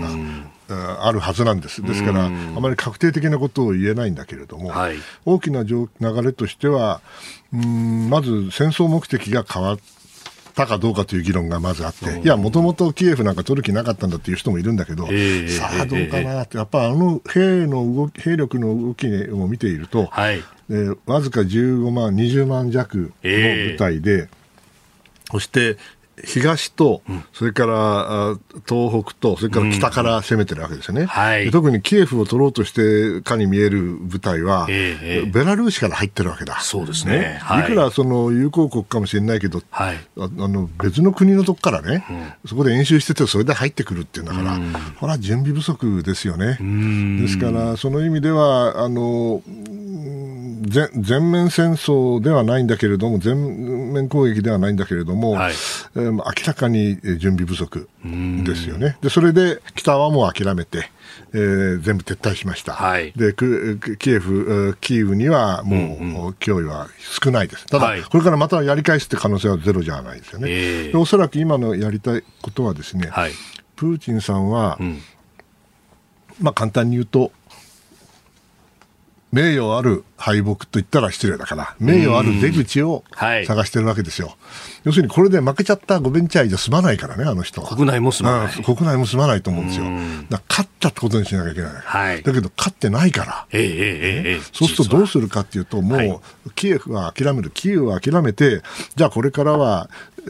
[0.69, 1.81] が、あるはずなんです。
[1.81, 4.71] ですから、あまり確定的なことを言えないんだけれども、
[5.25, 5.87] 大きな流
[6.21, 7.01] れとしては、
[7.51, 10.02] うんまず戦争目的が変わって、
[10.55, 24.29] たかどうかという議論がまずあって、いや、もともとキエフなんか取る気なかったんだっていう人もいるんだけど、さあどうかなって、やっぱあの兵の動き、兵力の動きを見ていると、はい、えー、わずか15万、20万弱の部隊で、
[25.31, 25.77] そして
[26.23, 27.01] 東と、
[27.33, 37.39] それから東北と、それから北から攻めてるわけですよね、はい、特にキエフを取ろうとしてかに見える部隊は、えー、ベラルーシから入ってるわけだ、そうですね、ね。
[37.41, 46.57] はい、いくらその友好国かもしれないけど、はい、あの別の国のとこからね、うん、そこで演習してて、それで入ってくるっていうんだから、うん、これは準備不足ですよね。
[47.21, 49.41] ですから、その意味ではあの
[50.65, 55.53] 全面戦争ではないんだけれども、全面攻撃ではないんだけれども、はい、
[56.03, 57.87] えー、明らかに準備不足
[58.45, 58.97] ですよね。
[59.01, 60.89] で、それで北はもう諦めて、
[61.33, 62.73] えー、全部撤退しました。
[62.73, 66.87] はい、でキエフ、キーウにはもう、うんうん、脅威は
[67.23, 67.65] 少ないです。
[67.65, 70.47] ただ、はい、これからまたやり返すって可能性はゼロじゃないですよね。
[70.49, 73.31] えー、おそらく今のやりたいことはですね、はい、
[73.75, 74.99] プーチンさんは、うん、
[76.39, 77.31] まあ簡単に言うと、
[79.33, 84.27] 名誉ある敗北と言ったら失礼だから、名誉ある出口を探してるわけですよ。
[84.27, 84.35] はい、
[84.83, 87.67] 要するにこれで負けちゃったゴベンチャイじゃ済まないからね、あの人は。
[87.67, 88.63] 国内も済まない。
[88.63, 89.85] 国内も済まないと思うんですよ。
[90.29, 91.71] だ勝ったってことにしなきゃいけない。
[91.73, 93.47] はい、だけど勝ってないから。
[93.51, 96.19] えー、えー、えー、そうするとどうするかっていうと、もう、はい、
[96.53, 98.61] キエフは諦める、キーウは諦めて、
[98.95, 99.89] じゃあこれからは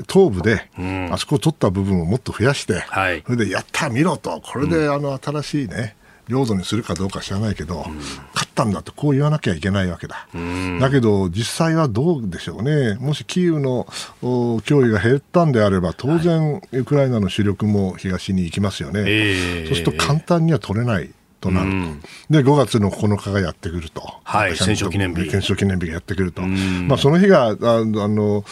[0.09, 0.69] 東部で、
[1.11, 7.95] あそこを取った部分をもっと増やして、はい、それでやった見ろと、これであの新しいね、領土にするかどうか知らないけど、うん、
[8.33, 13.85] 勝ったんだとこう言わなきゃいけないわけだ、うん、だけど実際はどうでしょうね、もしキーウの
[14.21, 21.09] 脅威が減ったんであれば、当然、ウクライナの主力も東に行きますよね、そうすると簡単には取れない。
[21.43, 25.29] となると、うん、で5月の9日がやってくると、はい、戦勝記念日。
[25.29, 28.45] 戦勝記念日がやってくると、まあ、その日があの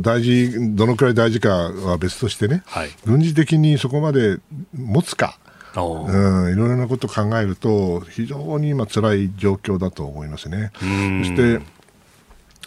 [0.00, 4.38] 大事どのくらい大事かは別としてね、はい、軍事的にそこまで
[4.74, 5.38] 持つか、
[5.84, 10.70] うん、いろいろなことを考えると非常に今辛い状況だと思いますね。
[10.74, 11.58] そしてや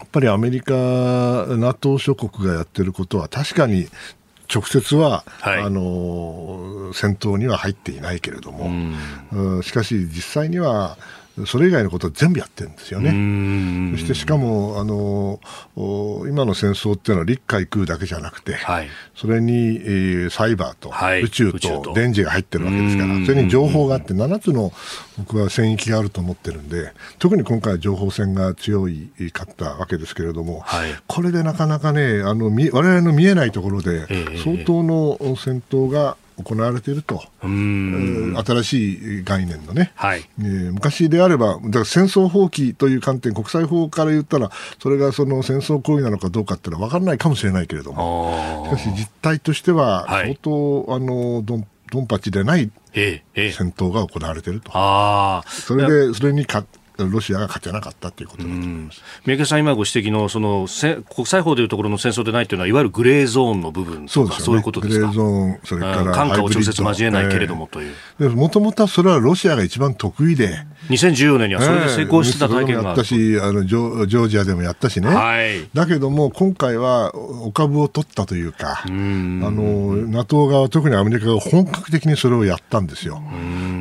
[0.06, 0.74] っぱりアメリカ、
[1.47, 3.88] NATO 諸国がやってることは確かに
[4.54, 8.69] 直接は、はい、あの戦闘には入っていないけれども、
[9.32, 10.97] うん、しかし実際には
[11.45, 13.12] それ以外のことを全部やってるんですよね。
[13.97, 15.39] そしてしかもあの
[16.27, 24.71] 今の戦争っていうのは陸海空だけじゃなくて、はい、それに、えー、サイバーと、はい、宇宙と電磁が入ってるわけですから、それに情報があって7つの
[25.17, 34.08] 僕は戦域があると思ってるんで特に今回は情報戦が強いかったわけですけれども、はい、これでなかなかねあの我々の見えないところで
[34.43, 40.28] 相当の戦闘が行われていると、新しい概念のね、はい。
[40.39, 44.50] えー、昔であれば、だから戦争放棄という観点、国際法から言ったら、
[44.82, 54.72] それがその戦争行為なのかどうかっていうのは分からないかもしれないけれども、しかし実態としては、相当、はい、あのドンドンパチでない戦闘が行われていると、
[55.48, 56.65] それでそれにか
[57.10, 59.02] ロシアが勝てなかったということだと思います。
[59.26, 60.68] 三宅さん、今ご指摘のその
[61.14, 65.08] 国際法でいうところの戦争でないというのは、いわゆるグレーゾーンの部分とか、そう、ね,、いうことですか？
[65.08, 68.30] グレーゾーン、それから韓国を直接交えないけれどもという。
[68.32, 73.04] もともとはそれはロシアが一番得意で、2014年にはそれで成功してた体験があった。
[73.04, 83.22] し、あのジョジョージアでもやったしね、はい、だけども、今回はお株を取ったというか、あの NATO 側、特にアメリカが本格的にそれをやったんですよ。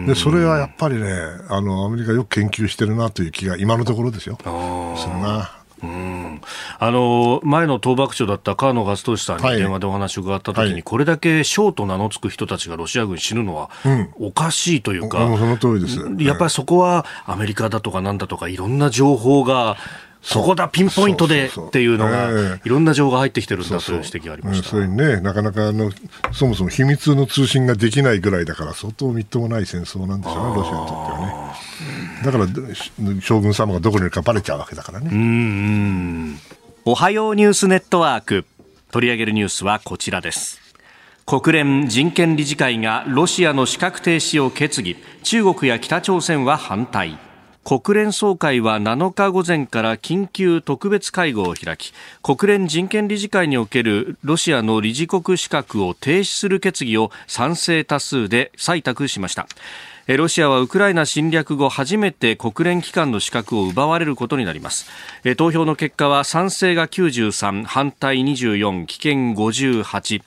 [0.06, 1.10] でそれはやっぱりね
[1.48, 5.56] あの、アメリカよく研究してるなという気が、今のところですよ、するな。
[5.82, 6.40] うん。
[6.78, 13.70] あの前の東幕長だった河野勝利さんに電話でお話を伺ったときに、はい、これだけ将と名の付く人たちがロシア軍死ぬのは
[14.16, 15.98] おかしいというか、うん、その通りです。
[16.22, 19.76] やっぱりそこはアメリカだとかなんだとかいろんな情報が
[20.22, 24.68] そこだ、ピンポイントでっていうのが、いろんな情報が入ってきてるんだという指摘がありました。
[24.68, 25.90] それにね、なかなかあの、
[26.32, 31.49] そもそも秘密の通信ができないぐらいだから、相当みっともない戦争なんですよね、ロシアにとってはね。
[32.24, 32.46] だから、
[33.20, 35.10] 将軍様がどこにいるかばれちゃうわけだからね。
[35.12, 36.38] うん
[36.84, 38.44] おはようニュースネットワーク。
[38.90, 40.60] 取り上げるニュースはこちらです。
[41.26, 44.96] 国連人権理事会がロシアの資格停止を決議。
[45.22, 47.18] 中国や北朝鮮は反対。
[47.62, 59.46] 国連総会は7日午前から緊急特別会合を開き国連人権理事会におけるロシアの理事国資格を停止する決議を賛成多数で採択しました
[60.16, 64.90] ロシアはウクライナ侵略後初めて国連機関の資格を奪われることになります。
[65.36, 70.22] 投票の結果は賛成が93反対24棄権58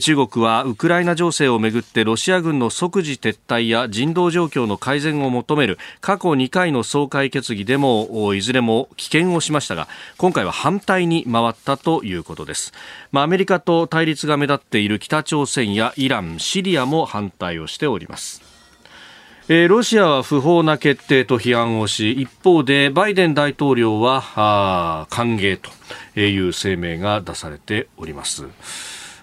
[0.00, 12.72] 中国はウクライナ情勢をめぐってロシア軍の即時撤退や人道状況の改善を求める過去2回の総会決議でもいずれも棄権をしましたが今回は反対に回ったということです、
[13.12, 18.49] まあ、アメリカと対立が目立っている北朝鮮やイランシリアも反対をしております。
[19.52, 25.60] えー、ロシアは不法な決定と批判をし一方でバイデン大統領はあ歓迎
[26.14, 28.44] という声明が出されております。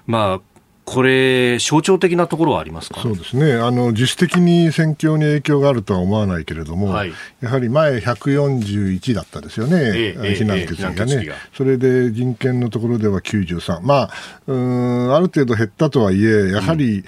[0.05, 0.41] まあ
[0.83, 3.01] これ、象徴的なところはありますか？
[3.01, 3.53] そうですね。
[3.53, 14.09] あの、自主的に戦況に影響があるとは思わないけれども、はい、やはり前141だったですよね、ええ、非難決議がね、え、それで人権のところでは93、まあ、
[14.47, 17.05] うんある程度減ったとはいえ、やはり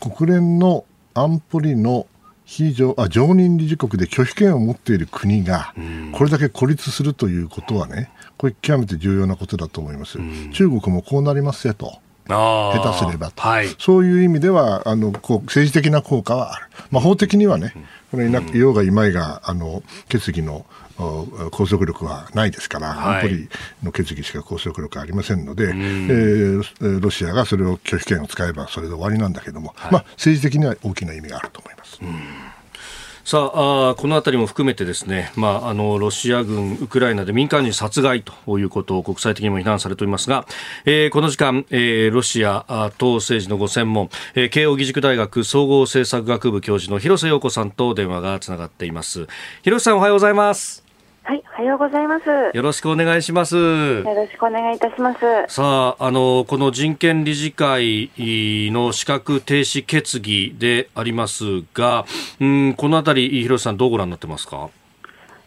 [0.00, 2.06] 国連の安保理の
[2.48, 5.74] 非常あ常任理事国で拒否権を持っている国が、
[6.12, 10.18] これだけ孤立するということはね、これ、極めて重要なことだと思います。
[10.52, 11.98] 中国もこうなりますよと。
[12.28, 17.74] 下手すればと、はい、そういう意味ではあのこう政治的な効果はある、まあ、法的にはね、
[18.10, 20.66] これいようがいまいがあの決議の
[20.98, 23.48] 拘束力はないですから、はい、安保理
[23.82, 32.00] の決議しか拘束力ありませんので、えー、ロシアがそれを拒否権を使えばそれで終わりなんだけども、はい、まあ、政治的には大きな意味があると思います。
[33.28, 40.46] さあこの辺りも含めてですね、まあ、あのロシア軍、ウクライナで民間人殺害ということを国際的にも非難されておりますが、
[40.86, 42.64] えー、この時間、えー、ロシア
[42.96, 49.26] 党政治のご専門、えー、慶應義塾大学総合政策学部教授の広瀬陽子さんと電話がつながっています。
[49.62, 50.87] 広瀬さんおはようございます。
[51.28, 52.24] はい、おはようございます。
[52.56, 53.54] よろしくお願いします。
[53.54, 55.20] よろしくお願いいたします。
[55.48, 62.06] さあ、あの、この人権理事会の資格停止決議でありますが、
[62.40, 64.70] うん、このあたり、広瀬さん、どうご覧になってますか？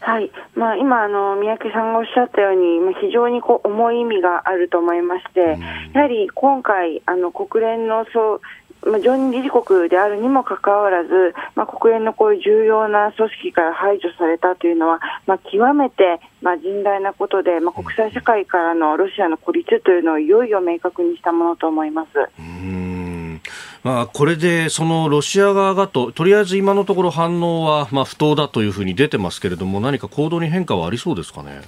[0.02, 0.30] はい。
[0.56, 5.58] まあ、今、あの、三宅さんがおっしゃったように、まあ、非常にこう、重い意味があると思いまして、
[5.94, 8.42] やはり今回、あの、国連のそう、
[8.86, 11.10] まあ、常任理事国であるにもかかわらず、
[11.56, 22.10] まあ、国連のこういう重要な組織から排除されたというのは、まあ、極めて、まあ、甚大なことで、まあ、国際社会からのロシアの孤立というのをいよいよ明確にしたものと思います。
[23.84, 31.62] まあ、これでそのロシア側がと、とりあえず今のところ反応はまあ不当だというふうに出てますけれども、何か行動に変化はありそうですかね？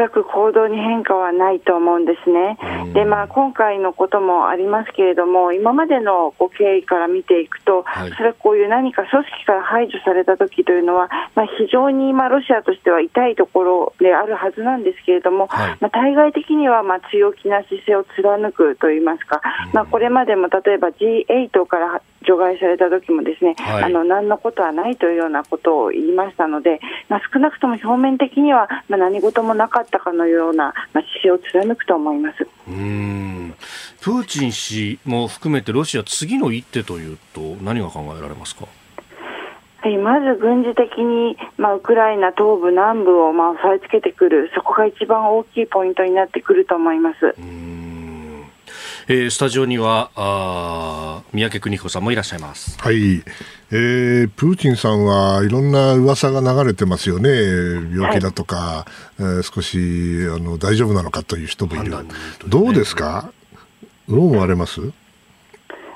[0.00, 2.58] らく行動に変化はないと思うんですね。
[2.92, 19.40] で、まあ、今回のこともありますけれども、今までのご経緯から見ていくと、はい、それはこういう何か組織から排除された時というのは、まあ、非常にまあロシアとしては痛いところであるはずなんですけれども、はい、まあ、対外的にはまあ強気な姿勢を貫くといいますか、
[19.72, 33.54] まあ、これまでも例えば G8 から除外された時もですね、はい、あの何のことはないというようなことを言いましたので、まあ、少なくとも表面的には、まあ、何事もなかったかのような、まあ、姿勢を貫くと思いますうん
[34.00, 38.66] プーチン氏も含めてロシア、次の一手というと、何が考えられますか？
[39.82, 47.34] はい、まず軍事的に、まあ、ウクライナ東部、南部をまあ押さえつけてくる、そこが一番大きいポイントになってくると思います。
[49.12, 52.78] えー、スタジオにはあ三宅邦彦さんもいらっしゃいます。
[52.78, 53.24] はい、
[53.72, 57.28] えー、プーチンさんはいろんな噂が流れてますよね、
[57.92, 58.86] 病気だとか、は
[59.18, 59.76] い、えー、少し
[60.32, 61.92] あの大丈夫なのかという人もいる、
[62.46, 63.32] どうですか、
[64.08, 64.80] どう思われます？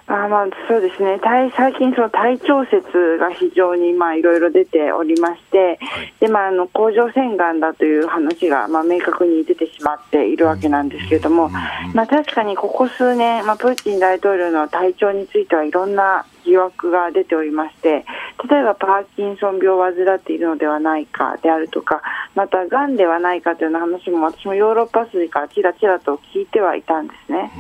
[0.07, 1.19] あまあそうですね。
[1.23, 5.79] 最近、その体調節が非常にいろいろ出ておりまして、
[6.21, 11.49] でまあ、あの甲状腺がんだという話が、まあ、明確に出てしまっているわけなんですけれども、
[11.95, 18.05] まあ、確かにここ数年、まあ、プーチン大統領の体調についてはいろんな疑惑が出ておりまして
[18.49, 22.03] 例えばパーキンソン病を患っているのではないかであるとか
[22.35, 27.51] また、がんではないかというような話も私もヨーロッパ筋からちらちらと聞いてはいたんですね。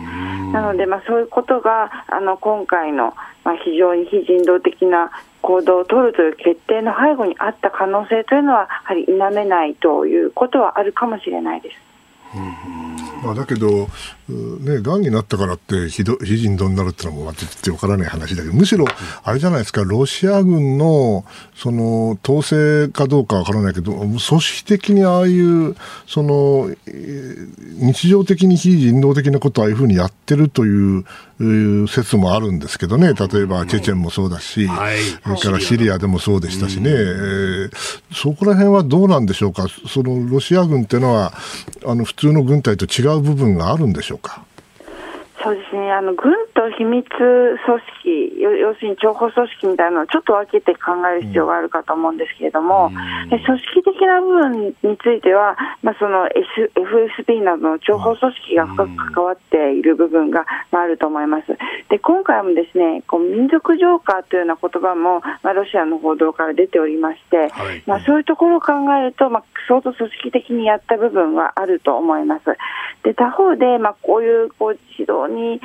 [0.52, 3.14] なので、まあ、そういうことがあの今回の、
[3.44, 5.10] まあ、非常に非人道的な
[5.42, 11.76] 行動を取るという決定の背後にあった可能性というのはやはり否めないということはあるかもしれないです。
[13.24, 13.88] まあ、だけど、
[14.28, 18.84] ね、がんになったからって非非人道になるっていうのも絶対わからない話だけど、むしろ、
[19.22, 21.24] あれじゃないですか、ロシア軍の、
[21.56, 25.74] その、統制かどうかわからないけど、組織的にああいう、
[26.06, 31.04] その、日常的に非人道的なことをああいうふうにやってるという
[31.88, 34.68] 説もあるんですけどね、例えばチェチェンもそうだし、
[35.24, 37.70] それからシリアでもそうでしたしね、えー、
[38.12, 41.32] そこら辺はどうなんでしょうか、そのロシア軍っていうのは、
[41.86, 44.44] あの普通の軍隊と違う部分があるんでしょうか？
[45.44, 47.58] そうですねあの軍と秘密組
[48.00, 61.52] 織、要するに諜報組織みたいなのをちょっと分けて考える必要があるかと思うんですけれども、うん、組織的な部分については、まあ、その、S、FSB などの諜報組織が深く関わっている部分が、まあ、あると思います。
[61.90, 72.44] で今回もですねこう民族浄化というような言葉も、まあ、ロシアの報道から出ておりまして、はい、まあ、そういうところを考えると、まあ、相当組織的にやった部分はあると思います。
[73.02, 75.60] で他方で、まあ、こういうこう指導に、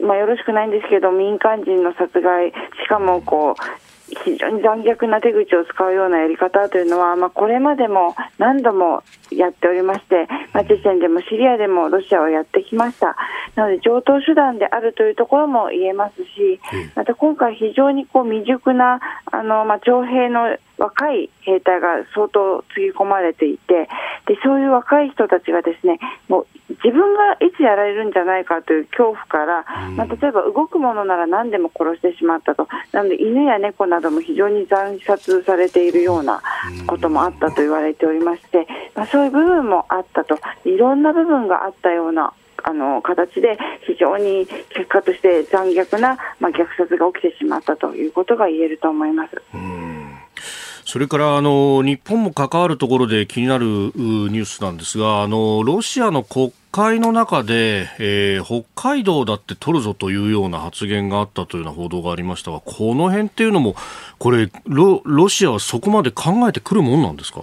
[0.00, 3.86] まあ、よろしくないんですけど民間人の殺害しかもこう
[4.24, 13.16] 非常に残虐な手口を使うようなやり方というのは、まあ、これまでも何度もやっておりまして、まあ、チェチェンでもシリアでもロシアはやってきました。
[13.56, 16.60] なので、上等手段であるというところも言えますし、
[16.94, 19.00] また今回、非常にこう未熟な
[19.32, 23.88] あの、まあ、徴兵の若い兵隊が相当つぎ込まれていて、
[24.26, 25.98] でそういう若い人たちがですね
[26.28, 36.42] もう自分がいつやられるんじゃないかという恐怖から、まあ、例えば動くものなら何でも殺してしまったと、なので犬や猫なども非常に惨殺されているような
[36.86, 42.32] こともあったと言われておりまして、まあ、そういう部分もあったと、いろんな部分があったような
[42.64, 49.40] あの形で非常に結果として残虐な、まあ、虐殺が起きてしまったということが言えると思います。
[50.88, 63.74] それからあの日本も関わるところで気になるニュースなんですがあのロシアの国会の中で、えー、北海道だって取るぞというような発言があったというような報道がありましたがこの辺っていうのも
[64.18, 67.42] これロロシアはそこまで考えてくるもんなんですか？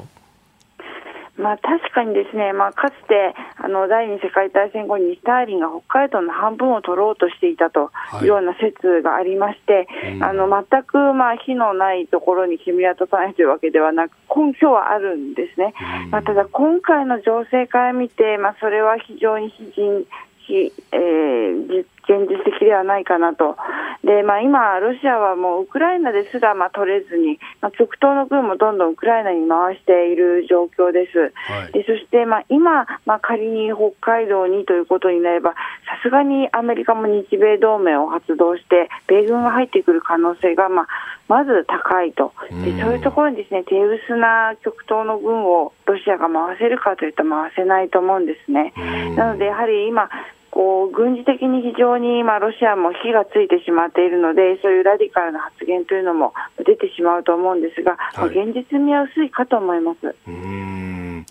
[1.37, 8.25] まあ、確かにですね、まあ、かつてあの第二次世界大戦後にスターリンが北海道の半分を取ろうとしていたとい。
[8.25, 9.87] うような説がありまして、
[10.19, 15.73] はい、あの全くまあ火のないところに君は立たないというわけではなく根拠はあるんですね、
[16.09, 20.05] まあ、ただ今回の情勢から見て、まあ、それは非常に非人
[20.45, 23.57] 非、えー、現実的ではないかなと、
[24.03, 40.87] でまあ、今、ロシアはもうウクライナですらまあ取れずに、まあ、極東の軍もどんどんウクライナに回している状況です、はい、でそしてまあ今、まあ、仮に北海道にということになれば、さすがにアメリカも日米同盟を発動して、米軍が入ってくる可能性がまあ
[41.29, 42.33] まず高いと。
[42.51, 48.73] で、そういうところにですね手薄な極東の軍をロシアが回せるかというと、回せないと思うんですね。
[49.15, 50.09] なのでやはり今
[50.53, 60.15] こう軍事的に非常に、まあ、ロシアも火がついてしまっているので、そういうラディカルな発言というのも出てしまうと思うんですが、はい、現実味は薄いかと思います。
[60.27, 61.25] うん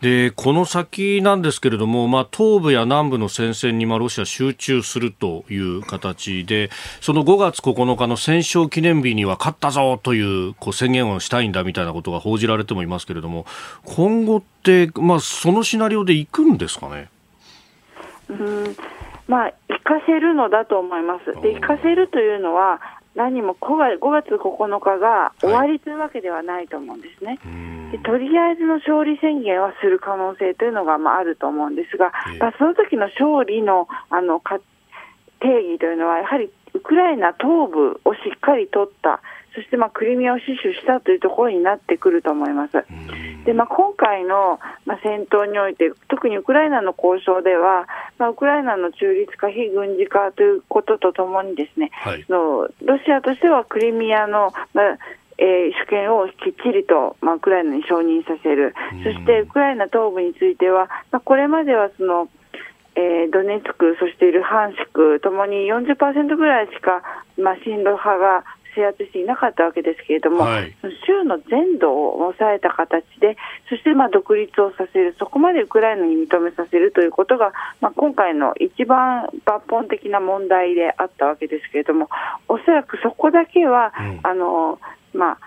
[0.00, 6.70] でこの先なんですけれども、まあ、東部や南部の戦線にまあロシア集中するという形で
[7.00, 10.20] その5月9日の戦勝記念日には勝ったぞとい
[10.50, 13.44] うこう宣言をしたいんだみたいなことが報じられてもいますけれども
[13.84, 17.08] 今後って、まあ、そのシナリオでいくんですかね？
[18.28, 18.76] うん。
[19.26, 21.40] まあ、行かせるのだと思います。
[21.42, 22.80] で行かせるというのは
[23.14, 27.38] 何も 5, 5月9日が終わりというわけではないと思うんですね。
[27.42, 34.60] はい、でとりあえずの勝利宣言はする可能性というのが、まあ、あると思うんですが、まあ、その時の勝利のあのか
[35.40, 39.20] 定義というのはやはりウクライナ東部をしっかり取った
[39.58, 42.84] そしてまあクリミアを死守したというところになってくると思います。
[43.44, 47.88] でまあ、今回のまあ戦闘において、特にウクライナの交渉では、
[48.18, 54.98] まあ、ウクライナの中立化、非軍事化ということとともに、ですね、はい、のロシアとしてはクリミアの、まあ
[55.38, 62.28] えー、主権をきっちりと、まあ、ウクライナに承認させる、そしてウクライナ東部については、まあ、これまではその、
[62.96, 67.02] えー、ドネツク、そしてルハンシクともに40%ぐらいしか、
[67.38, 68.44] まあ、親ロ派が
[68.78, 70.72] 制圧していなかったわけですけれども、はい、
[71.04, 73.36] 州の全土を抑えた形で、
[73.68, 82.08] そしてまあ独立をさせる、そこまでウクライナに認めさせるということが、まあ、今回の一番抜本的な問題であったわけですけれども、
[82.46, 84.78] おそらくそこだけは、うん、あの
[85.12, 85.38] まあ、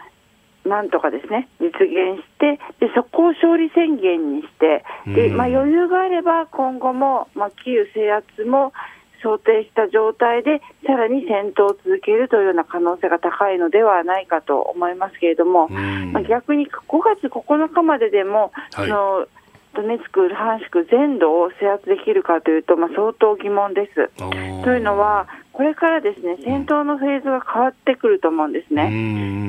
[0.68, 8.72] なんとかですね実現してでそこを勝利宣言にしてで、まあ、余裕があれば今後も、まあ、キーウ制圧も
[9.22, 19.28] 想定した状態でさらに戦闘を続けるというような可能性が高いのではないかと思いますけれども、まあ、逆に5月9日まででも、はい、その
[19.74, 24.10] ドネツク、ルハンシク全土を制圧できるかというと、まあ、相当疑問です。
[24.64, 28.90] というのは、これからですね戦闘のフェーズが変わってくると思うんですね。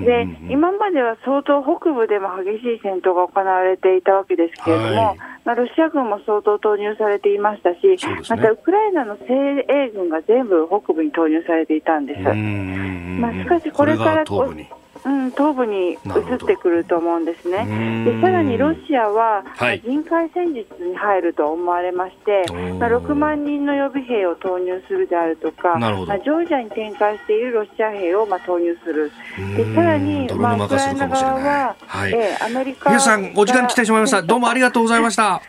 [0.04, 7.96] で今までは相当北部でも激しい戦闘が行われていたわけですけれども、はい、まあ、ロシア軍も相当投入されていましたし、ね、
[8.28, 12.20] またウクライナの精鋭軍が全部北部に投入されていたんです。
[12.22, 15.98] まあ、しかしこれからこううん、東部に移っ
[16.46, 18.04] てくると思うんですね。
[18.04, 22.44] でさらにロシアは、はい、人海戦術に入ると思われまして、
[22.78, 29.10] まあ、6万人の予備兵を投入するであるとか、まあ、ジョージアに展開しているロシア兵をまあ投入する。
[29.56, 34.22] でさらに、まあ、ウクライナ側は、はい、えー、アメリカ皆さん、お時間来てしまいました。
[34.22, 35.42] どうもありがとうございました。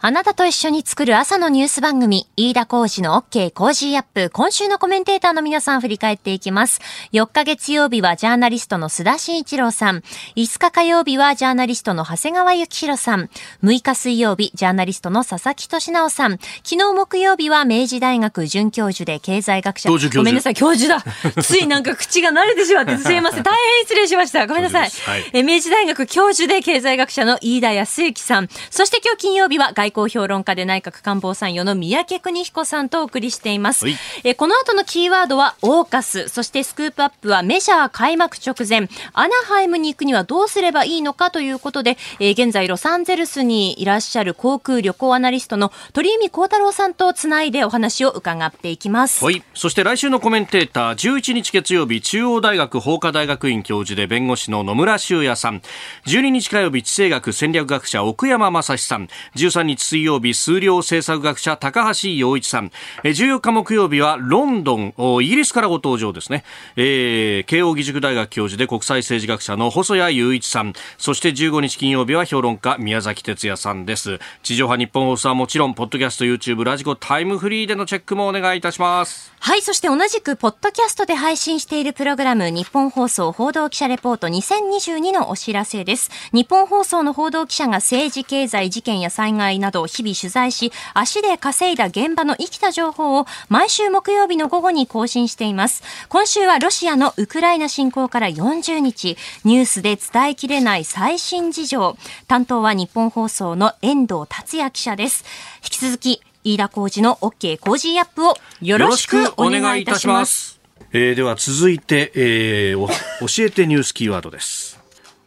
[0.00, 4.30] あなたと一緒に作る朝のニュース番組、飯田浩司の OK Cozy up。
[4.30, 6.80] 今週のコメンテーターの皆さん振り返っていきます。
[7.12, 10.04] 4日月曜日はジャーナリストの須田慎一郎さん。
[10.36, 13.28] 5日火曜日はジャーナリストの長谷川幸洋さん。
[13.64, 16.38] 6日水曜日、ジャーナリストの佐々木俊尚さん。
[16.62, 19.90] 昨日木曜日は明治大学准教授で経済学者。
[19.90, 21.02] ごめんなさい、教授だ。
[21.42, 23.42] ついなんか口が慣れてしまってすいません。
[23.42, 24.46] 大変失礼しました。
[24.46, 24.90] ごめんなさい。
[24.90, 28.48] はい、え明治大学教授で経済学者の飯田泰之さん。
[28.70, 33.86] そして今日金曜日は外外交評論家で内閣官房参与の宮家邦彦さんとお送りしています。
[34.24, 49.24] えこの後のキーワードはオーカス、そしてスクープアップはメジャー開幕直前、アナハイムに行くにはどうすればいいのかということで、え現在ロサンゼルスにいらっしゃる航空旅行アナリストの鳥海高太朗さんとつないでお話を伺っていきます。
[49.24, 49.42] はい。
[49.54, 55.62] そして来週のコメンテーター、11日月曜日、中央大学法科大学院教授で弁護士の野村修也さん、
[56.06, 62.70] 12日火曜日、地政学戦略学者奥山正史さん、13日水曜日、数量政策学者高橋洋一さん、
[63.02, 66.44] 14日木曜日はロンドン、イギリスからご登場ですね、
[66.76, 74.18] えー、慶應義塾大学教授で国際政治学者の細谷雄一さん、そして15日金曜日は評論家宮崎哲也さんです。
[74.42, 79.32] 地上波日本放送はもちろん、ポッドキャスト、YouTube、ラジコ、タイムフリーでのチェックもお願いいたします。
[79.40, 86.10] はい、そして同じく、ポッドキャストで配信しているプログラム、日本放送報道記者レポート2022のお知らせです。
[86.32, 95.82] 日本放送の報道記者が政治、経済、事件や災害などなどを日々取材し、足で稼いだ現場の生きた情報を毎週木曜日の午後に更新しています。
[96.08, 101.96] 今週はロシアのウクライナ侵攻から40日、ニュースで伝えきれない最新事情。
[102.26, 105.24] 担当は日本放送の遠藤達也記者です。
[105.62, 110.58] 引き続き、飯田浩二の OK 工事アップをよろしくお願いいたします。
[110.92, 112.88] えー、では続いて、えー、
[113.20, 114.78] 教えてニュースキーワードです。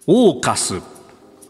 [0.08, 0.82] オーカス。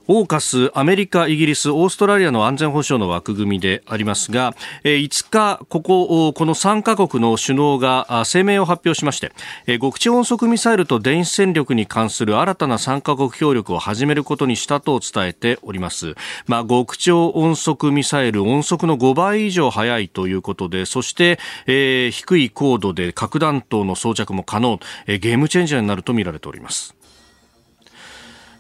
[0.08, 9.32] オーカス、アメリカ、イギリス、オーストラリアの安全保障の枠組みでありますが、5日、ここ、この3カ国の首脳が声明を発表しまして、
[9.80, 16.16] 極地音速ミサイルと電子戦力に関する新たな3カ国協力を始めることにしたと伝えております。
[16.48, 27.01] まあ、極超音速ミサイル、音速の5倍以上速いということで、そして、えー、低い高度で核弾頭の装着も可能、ゲームチェンジャーになるとみられております。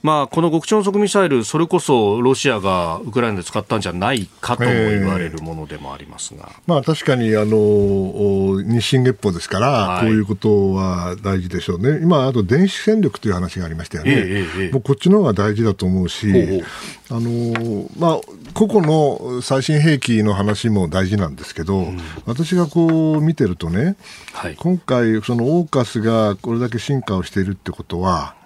[0.04, 16.64] まあ、この極超音速ミサイル、それこそロシアがウクライナで使ったんじゃないかとも言われるものでもありますが、まあ、確かにあの日進月歩ですから、はい、こういうことは大事でしょうね、今、あと電子戦力という話がありましたよね、えー、もうこっちの方が大事だと思うし、
[17.10, 18.22] あのまあ、
[18.56, 23.96] 個々の最新兵器の話も大事なんですけど、うん、私がこう見てるとね、
[24.34, 28.41] はい、今回、そのオーカスがこれだけ進化をしているってことは、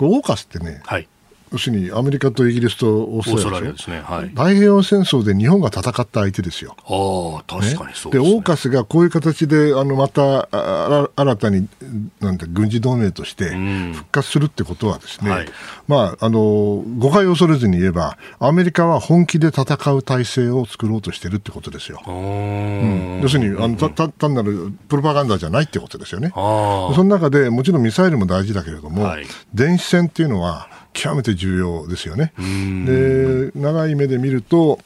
[0.00, 1.06] これオーカスってね、はい、
[1.52, 6.76] 要するにアメリカとイギリスとオーストラリアですね、はい、太平洋戦争で日本が戦った相手ですよ。
[6.84, 10.48] あ確かにそうで、ね、オーカスがこういう形であのまた
[11.16, 11.68] 新たに
[12.20, 13.50] なんて軍事同盟として
[13.94, 15.48] 復活するってことはですね、はい、
[15.88, 22.00] まあ、あの誤解を恐れずに言えばアメリカは本気で戦う体制を作ろうとしてるってことですよ。
[22.06, 26.30] うん、要するにあのた単なるプロパガンダじゃないってことですよね。
[26.34, 32.32] その中でもちろんミサイルも大事だけれども、はい、電子戦っていうのは極めて重要ですよね。
[32.36, 34.80] で長い目で見ると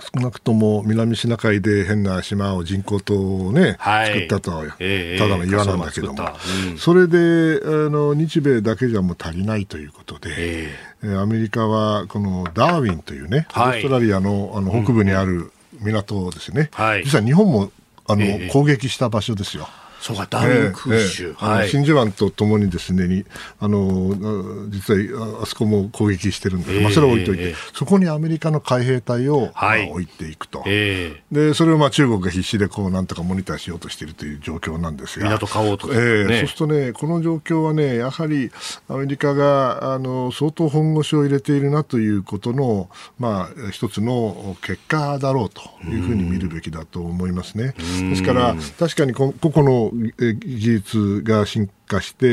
[0.00, 6.28] 少なくとも南シナ海で変な島を人工島をね、はい、作ったと、えー、ただの岩なんだけども、
[6.70, 17.70] うん、それであの日米だけじゃもう足りないということで、えー、アメリカはこのダーウィンというね、はい、オーストラリアのあの北部にある港ですね、うん、実は日本も
[18.06, 19.68] あの、えー、攻撃した場所ですよ。
[20.00, 21.34] そうか、ダーウィン空襲。
[21.70, 23.24] 真珠湾とともにですね、に
[23.58, 38.50] あの実はあそこも攻撃してるんです、えー、まあ、それは置いといて、えー、そこにアメリカの海兵隊を、はい、まあ、置いていくと、えー、でそれをまあ中国が必死でこうなんとかモニターしようとしているという状況なんですが、港買おうと、ね、えー、そうするとね、この状況はね、やはり
[38.88, 42.88] アメリカがあの相当本腰を入れているなということの、
[43.18, 47.74] まあ、一つの結果だろうというふうに見るべきだと思いますね。
[48.00, 52.30] ですから、確かに個々の技術が進化して、え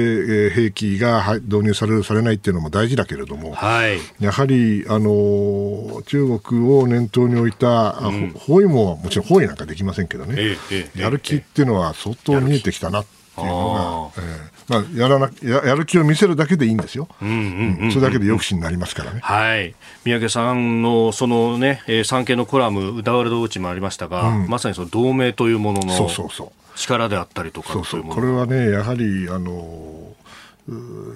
[0.47, 10.57] ー、兵器が導入される、されないっていうのも大事だけれども、はい、やはり、あの中国を念頭に置いた、うん、包囲網はもちろん包囲なんかできませんけどね、
[10.95, 19.21] やる気っていうのは相当見えてきたなっていうのが、えーまあ、やらなややる気を見せるだけでいいんですよ、それだけで抑止になりますからね。
[19.21, 20.77] はい、三宅さん。
[20.77, 25.53] のそのね、えー、産経のコラム、うだわるどうちもありましたが、うん、まさにその同盟とい。
[25.53, 30.15] うものの、そうそうそう力であったりとかそうそうこれはねやはりあの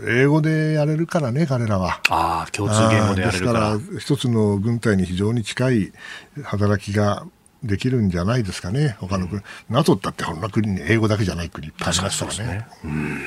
[0.07, 1.99] 英語でやれるからね、彼らは。
[2.09, 3.77] ああ、共通言語でやれるから。
[3.77, 5.93] ですから、一つの軍隊に非常に近い
[6.41, 7.25] 働きが
[7.61, 9.41] できるんじゃないですかね、他の国。
[9.41, 12.53] うん、NATO だってこんな国に英語だけじゃない国いっぱいありますからね。
[12.53, 13.21] ねうん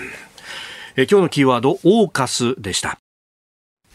[0.97, 2.99] え今日のキーワード、オーカスでした。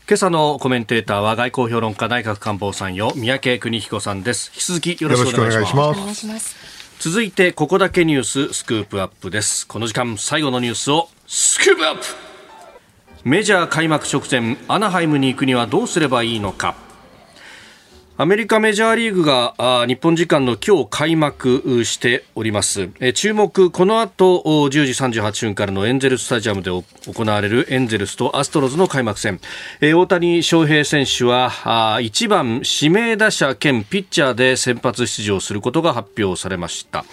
[0.07, 4.51] 今朝のコメンテーターは外交評論家内閣官房参与三宅邦彦さんです。
[4.53, 6.78] 引き続きよろしくお願いします。
[6.99, 9.65] 続いてここだけニューススクープアップです。
[9.65, 12.03] この時間最後のニュースをスクープアップ!
[13.23, 16.75] メジャー開幕直前アナハイムに行くにはどうすればいいのか。
[18.22, 19.53] アメリカメジャーリーグが
[19.88, 22.89] 日本時間の今日開幕しております。
[23.13, 26.84] 注目、この後10時38分からのエンゼルスタジアムで行
[27.24, 29.39] われるエンゼルスとアストロズの開幕戦。
[29.82, 31.49] 大谷翔平選手は
[32.01, 37.05] 1番指名打者兼ピッチャーで先発出場することが発表されました。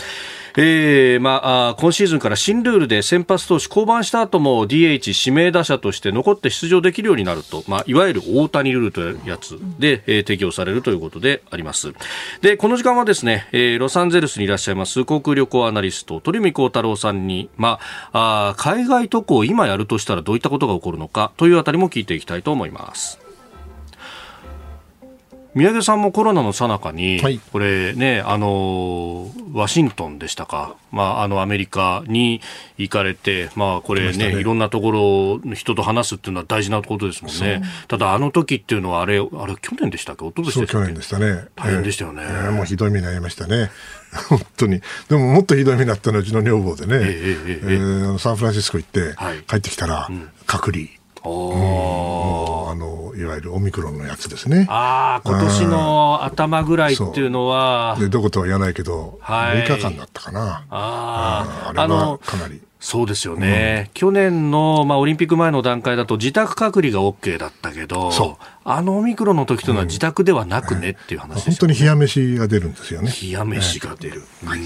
[0.59, 11.93] えーまあ、今シーズンから新ルールで先発投手降板した後も DH 指名打者として残って出場できるようになると、まあ、いわゆる大谷ルールというやつで、えー、適用されるということであります。
[12.41, 17.79] でこの時間はですね、えー、ロサンゼルスにいらっしゃいます航空旅行アナリスト鳥海幸太郎さんに、ま
[18.13, 23.26] あ、あ海外渡航を今やるとしたらどういったことが起こるのかというあたりも聞いていきたいと思います。
[25.57, 32.43] 宮出さんもコロナの最中に、はい、これね、あの、ワシントンでしたか、まあ、あの、アメリカに
[32.77, 34.39] 行かれて、まあ、これね、ね。
[34.39, 37.63] いろんなところ、人と話すっていうのは大事なことですもんね。
[37.89, 40.73] ただ、あの時っていうのは、あれ、あれ、去年でしたっけ、一昨年でしたっけ？
[40.73, 41.47] 去年でしたね。
[41.57, 42.23] 大変でしたよね。
[42.23, 43.71] えー、もうひどい目に遭いましたね。
[44.29, 44.83] 本当に。
[45.09, 50.11] でも、もっとひどい目になったのはうちの女房でね、えー、えー、えー、サンフランシスコ行って、はい、帰ってきたら、
[50.47, 50.89] 隔離。
[51.27, 54.67] あのいわゆるオミクロンのやつですね。
[54.69, 57.97] ああ、今年の頭ぐらいっていうのは。
[57.99, 60.67] でどことは言わないけど、はい、6日間だったかな。
[60.69, 62.61] ああ、あれはかなり。
[62.87, 68.12] そうですよね、うん、去年の、まあ、オリンピック前の段階だと自宅隔離が OK だったけど、
[68.62, 73.11] あのオミクロンの時というのは自宅ではなくねっていう話です、ね、本当に冷や飯が出るんですよね。
[73.11, 74.22] 冷や飯が出る。
[74.45, 74.61] はい、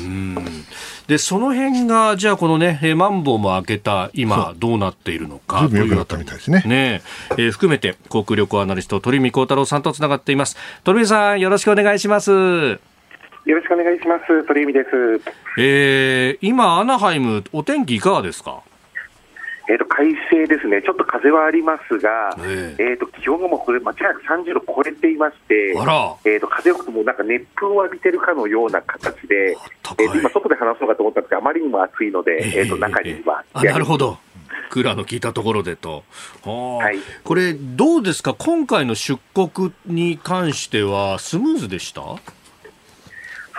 [1.09, 6.03] で、その辺が、じゃあこのね、マンボウも開けた今、どうなっているのかという。
[6.03, 6.63] ったみたいですね。
[6.67, 7.01] ね
[7.39, 10.59] えー、含めて、航空旅行アナリスト、鳥海幸太郎さんとつながっています。
[10.85, 12.31] 鳥海さん、よろしくお願いします。
[12.31, 14.47] よろしくお願いします。
[14.47, 15.40] 鳥海です。
[15.63, 18.63] えー、今、アナハイム、お天気いかがですか？
[19.69, 25.75] えーと、快晴ですね、ちょっと風はありますが、えー、えーと気温がもうこれ間違いなく30度超えていまして、
[26.25, 29.55] えーと、風よくもうなんか熱風を浴びてるかのような形で、
[30.01, 34.19] えー、今、外で話そうかと思ったんですが、あまりにも暑いので、えーと中には、えー、なるほど。
[34.71, 36.05] クーラーの効いたところでと、
[36.45, 42.03] はい、これ、どうですか、今回の出国に関しては、スムーズでした？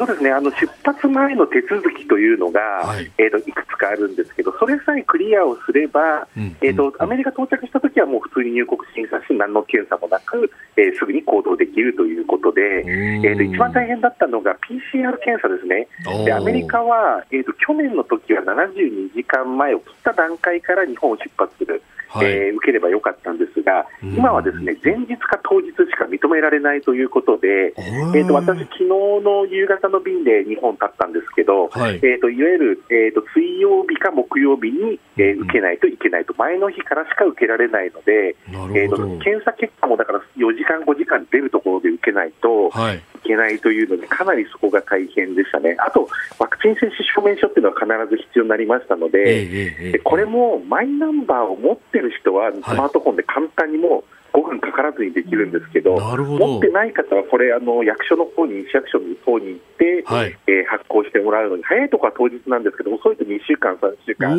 [0.02, 0.32] そうですね。
[0.32, 15.88] あの出発前の手続きというのが、はい、えーと、いくつかあるんですけど、それさえクリアをすれば、うん、えーと、アメリカ到着したときはもう普通に入国審査し、何の検査もなく、えー、すぐに行動できるということで、えーと、一番大変だったのが PCR 検査ですね、
[16.26, 21.84] でアメリカは、えー、と去年の時は72時間前を切った段階から日本を出発する。
[22.12, 43.32] はい、えー、受ければよかったんですが、今はですね前日か当日しか認められないということで、えーと、私、昨日の夕方の便で日本立ったんですけど、はい、えーと、いわゆる、えーと、水曜日か木曜日に、えー、受けないといけないと、前の日からしか受けられないので、えー、と検査結果もだから4時間、5時間出るところで受けないとい。
[43.32, 45.76] けないというので、かなりそこが大変でしたね。
[45.80, 46.08] あと
[46.40, 54.04] ワクチン接種証明書っていうのは必ず必要になりましたので、えー、これもマイナンバーを持ってる人はスマートフォンで簡単にも
[54.34, 64.30] 5分かからずにできるんですけど、ど持ってない方はこれあの役所の方に市役所の方に行って、はい、えー、発行してもらうのに早いところは当日なんですけど遅いと2週間、3週間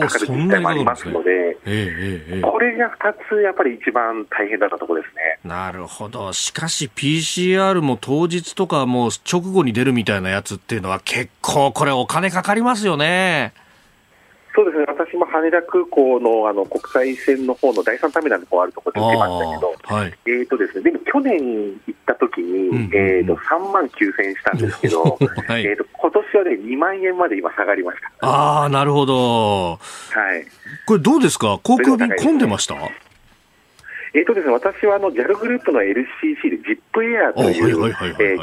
[0.00, 5.38] かかる自治体もありますので、えー、これが2つやっぱり一番大変だったところですね。
[5.44, 6.32] なるほど。
[6.32, 13.52] しかし PCR も当日とかもう直後に出るみたいなやつっていうのは結構これお金かかりますよね。
[14.54, 25.02] そうですね、私も羽田空港のあの国際線の方の第三ターミナルの方あるところで受けましたけど、はい、えーとですね、でも去年行った時に、うんうん、えーと、3万9000円したんですけど、
[25.46, 28.26] はい、えーと、今年はね、2万円まで今、下がりました。
[28.26, 29.70] ああ、なるほど。
[29.72, 29.78] はい、
[30.84, 32.74] これ、どうですか、航空便混んでました？
[34.12, 37.94] えーとですね、私はあの JAL グループの LCC で ZIP エアという、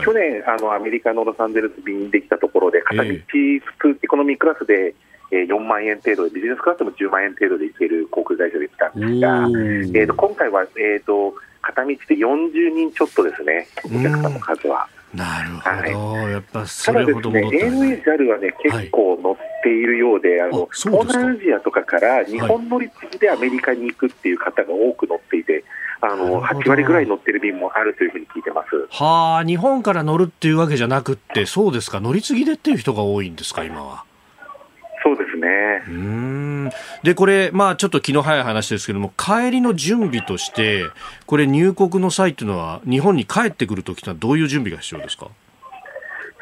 [0.02, 4.96] 去年あの、アメリカのロサンゼルス便できたところで、片道普通、エコノミークラスで
[5.32, 9.30] えー、4万円程度で、ビジネスクラスでも10万円程度で行ける航空会社で来たんですが、
[10.00, 14.88] えーと、今回は、えーと、片道で40人ちょっとですね、お客さんの数は。
[15.14, 25.64] なるほど、はい、やっぱそれほど戻った、ね、ただですね、ANA、JAL はね、結構乗っているようで、はい、あの東南アジアとかから日本乗り継ぎでアメリカに行くっていう方が多く乗っていて、
[26.02, 28.88] あの8割ぐらい乗ってる便もあるというふうに聞いてます。
[28.90, 34.04] はあ、日本から乗るっていうわけじゃなくて、そうですか、乗り継ぎでっていう人が多いんですか、今は。
[35.40, 35.96] ですね。
[35.96, 36.70] うん。
[37.04, 40.86] で、これ、まあ、ちょっと気の早い話ですけども、帰りの準備として、
[41.26, 45.28] これ、入国の際というのは、日本に帰ってくるときはどういう準備が必要ですか？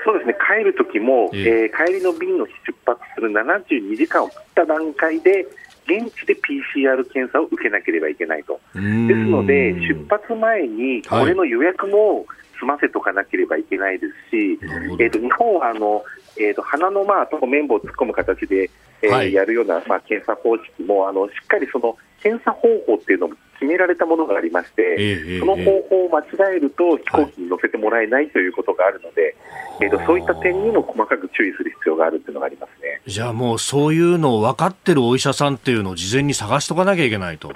[0.04, 2.52] そうですね、帰るときも、えー、えー、帰りの便の出
[2.86, 5.46] 発する72時間を切った段階で、
[5.88, 8.60] 現地で PCR 検査を受けなければいけないと。
[8.74, 8.84] です
[9.26, 12.26] ので、出発前に、これの予約も、
[12.56, 16.04] ス済ませとかなければいけないですし、えーと、日本はあの、
[16.38, 18.70] えーと、鼻の、まあ、とこ綿棒を突っ込む形で、
[19.02, 29.34] えー、はい、やるような、まあ、検査方式もあのしっかりその検査方法っていうのも決められたものがありまして、えー、その方法を間違えると飛行機に乗せてもらえないということがあるので、はい、
[29.82, 33.02] えーと、そういった点にも細かく注意する必要があるっていうのがありますね。
[33.06, 37.54] じゃあもうそういうのを分かってるお医者さんっていうのを事前に探しとかなきゃいけないと。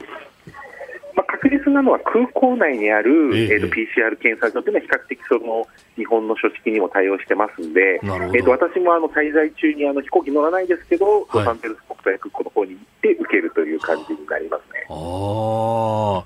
[1.73, 14.85] なのは空港内にある、えー、えーと PCR 検査所というのは比較的その日本の書式にも対応してますんで、えーと、私もあの滞在中にあの飛行機乗らないですけど、はい、ロサンゼルス国際空港の方に行って受けるという感じになりますね。
[14.89, 16.23] あ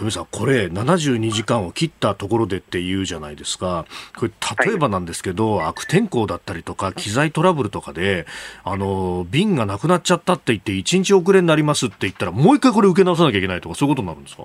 [0.00, 3.84] 富さん、これ、72時間を切ったところでって言うじゃないですか、
[4.16, 4.32] これ、
[4.66, 8.26] 例えばなんですけど、はい、悪天候だったりとか、機材トラブルとかで、
[8.64, 14.44] あの便がなくなっちゃったって言って、1日遅れになりますって言ったら、もう一回これ、受け直さなきゃいけないとか、そういうことになるんですか？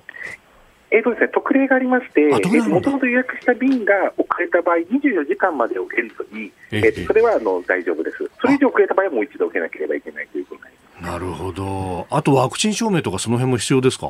[0.91, 2.21] えーとですね、特例がありまして、
[2.69, 11.11] もともと予約した便が遅れた場合、24時間までを限度に、えー、それはあの大丈夫です、それ以上遅れた場合はもう一度受けなければいけないということになります。
[11.11, 14.07] なるほど、あとワクチン証明とか、その辺も必要ですか？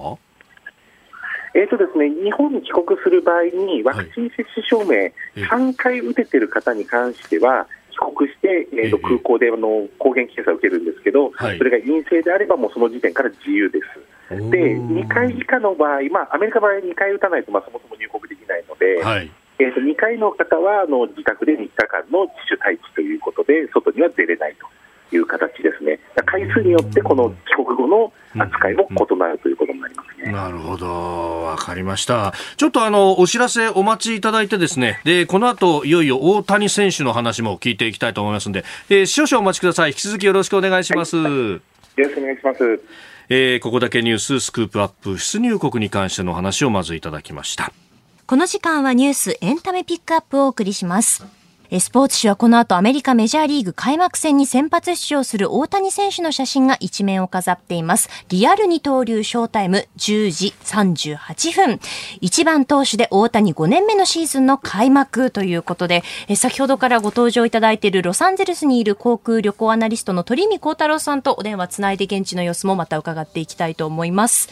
[1.56, 14.36] えーとですね、日本に帰国する場合に、ワクチン接種証明、はい、3回打ててる方に関しては、帰国して、えーと、空港であの抗原検査を受けるんですけど、はい、それが陰性であれば、もうその時点から自由です。
[14.52, 24.68] で、2回以下の場合、まあ、アメリカの場合は2回打たないと、まあ、そもそも入国できないので、はい、えーと、2回の方はあの自宅で3日間の自主待機ということで、外には出れないと。
[25.12, 30.32] いう形ですね、回数によってこの帰国後の扱いも異なるということになりますね。
[30.32, 32.34] なるほど、わかりました。
[32.58, 39.90] ちょっとあのお知らせお待ちいただいてですね、でこの後いよいよ大谷選手の話も聞いていきたいと思いますので、えー、少々お待ちください。
[39.92, 41.18] 引き続きよろしくお願いします。
[41.18, 41.62] はい、よ
[41.98, 42.82] ろしくお願いします。
[43.30, 47.72] えー、ここだけニューススクープアップ出入国に関しての話をまずいただきました。
[48.28, 51.26] この時間はニュースエンタメピックアップをお送りします。
[51.80, 58.10] スポーツ紙はこの後アメリカメジャーリーグ開幕戦に先発出場する大谷選手の写真が一面を飾っています。
[58.30, 61.80] リアル二刀流ショータイム10時38分。
[62.22, 66.04] 一番投手で大谷5年目のシーズンの開幕ということで、
[66.36, 74.50] 先ほどからご登場いただいているロサンゼルスにいる航空旅行アナリストの鳥海幸太郎さんとお電話つないで現地の様子もまた伺っていきたいと思います。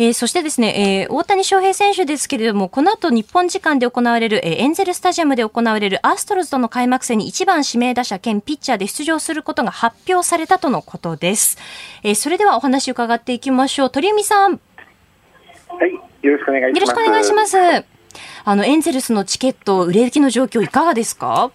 [0.00, 11.58] えー、そしてですね、えー、大谷翔平選手ですけれども、この後日本時間で行われる、えー、エンゼルスタジアムで行われるアストロズとの開幕戦に1番指名打者兼ピッチャーで出場することが発表されたとのことです。
[12.04, 13.90] えー、それではお話を伺っていきましょう。
[13.90, 14.52] 鳥海さん。
[15.68, 15.92] はい、
[16.22, 16.80] よろしくお願いします。
[16.80, 17.84] よろしくお願いします。
[18.44, 21.50] あの、エンゼルスのチケット、売れ行きの状況いかがですか？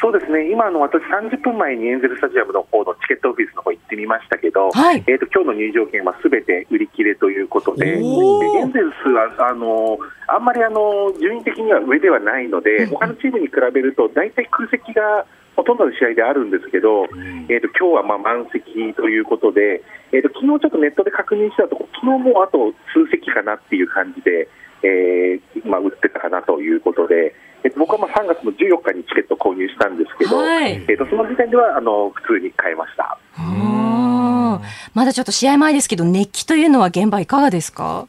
[0.00, 17.04] そうですね、今の私、30分前にエンゼルスタジアムの方のチケットオフィスの方行ってみましたけど、はい、えーと、今日の入場券はすべて売り切れということで、エンゼルスはあのあんまりあの順位的には上ではないので、他のチームに比べると、大体空席がほとんどの試合であるんですけど、
[17.52, 24.48] えーと、今日はまあ満席ということで、えーと、昨日ちょっとネットで確認したところ、昨日もあと数席かなっていう感じで、
[24.82, 27.34] えーまあ、売ってたかなということで。
[27.64, 33.18] えっと、僕はまあ3月の14日にチケット購入したんですけど、はい、えっと、その時点ではあの普通に買えました。
[34.92, 38.08] まだちょっと試合前ですけど、熱気というのは現場いかがですか？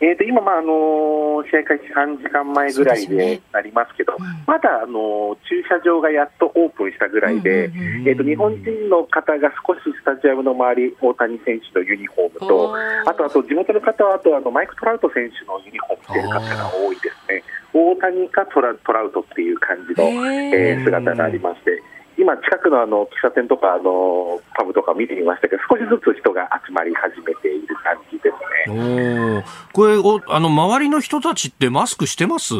[0.00, 7.64] えー、と今、まああの試合開始3時間前ぐらいでなりますけど、ねうん、まだ、あの駐車場がやっとオープンしたぐらいで、
[8.06, 12.76] えー、と日本人の方が少しスタジアムの周り、大谷選手のユニフォームと、
[13.10, 17.42] あとあと地元の方はあとあのマイク・トラウト選手のユニフォーム着てる方が多いですね。
[17.72, 21.82] 大谷かトラトラウトっていう感じの、えー、姿がありまして。
[22.20, 28.30] 今、近くのあの喫茶店とかあのパブとか見てみましたけど、少しずつ人が集まり始めている感じで
[28.66, 29.44] すね。
[29.72, 32.54] これおあの、周りの人たちってマスクしてます？
[32.56, 32.58] い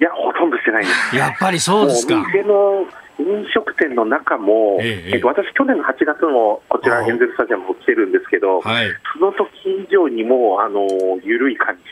[0.00, 1.16] や、ほとんどしてないです。
[1.16, 2.16] やっぱりそうですか。
[2.16, 2.86] 店の
[3.18, 9.46] 飲食店の中も、えええっと、私、去年の8月もこちら、エンゼルスタジアムも来てるんですけど、はい、その時
[9.86, 10.88] 以上にもあの
[11.22, 11.82] 緩い感じ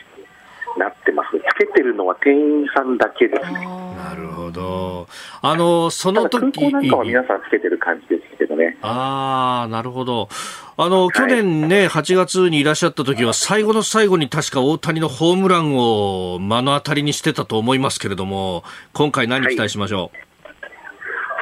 [0.77, 1.29] なってます。
[1.37, 3.65] つけてるのは店員さんだけですね。
[3.95, 5.07] なるほど。
[5.41, 8.77] あの、その時空港なんかは皆さんつけてる感じですけどね。
[8.81, 10.29] ああ、なるほど。
[10.75, 18.63] あの、去年ね、8月にいらっしゃった時は、最後の最後に確か大谷のホームランを目の当たりにしてたと思いますけれども、
[18.93, 20.32] 今回何期待しましょう、はい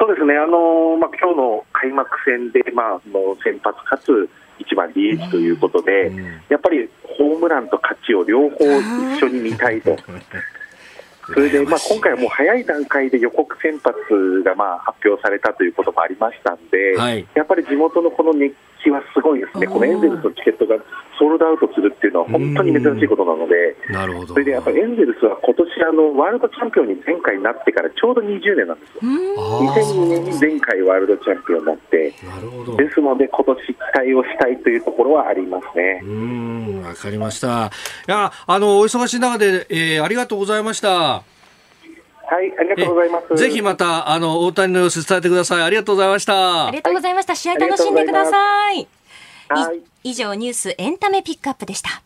[0.02, 4.28] そうですね、あのまあ今日の開幕戦で、まあ、の先発かつ
[4.58, 6.10] 1番 DH ということで、
[6.48, 8.64] やっぱりホームランと勝ちを両方
[9.14, 9.96] 一緒に見たいと。
[11.32, 20.76] それで、まあ、今回はもう早い段階で予告先発がまあ発表されたということもありましたんで、はい、やっぱり地元のこの熱気はすごいですね、このエンゼルスのチケットが
[21.18, 24.34] ソールドアウトするっていうのは本当に珍しいことなので、なるほど。
[24.34, 32.76] それでやっぱりエンゼルスは今年あのワールドチャンピオンに前回なってからちょうど20年なんですよ、2002年に前回ワールドチャンピオンになって、なるほど。
[32.76, 36.00] ですので、今年期待をしたいというところはありますね。
[36.02, 37.70] うんわかりました。
[38.08, 41.22] いやあのお忙しい中で、えー、ありがとうございました。
[42.32, 43.36] はい、ありがとうございます。
[43.36, 45.62] ぜひまた、あの、大谷の様子伝えてください。
[45.62, 46.66] ありがとうございました。
[46.66, 47.34] ありがとうございました。
[47.34, 48.88] 試合楽しんでください。
[49.50, 52.02] はい、以上、ニュースエンタメピックアップでした。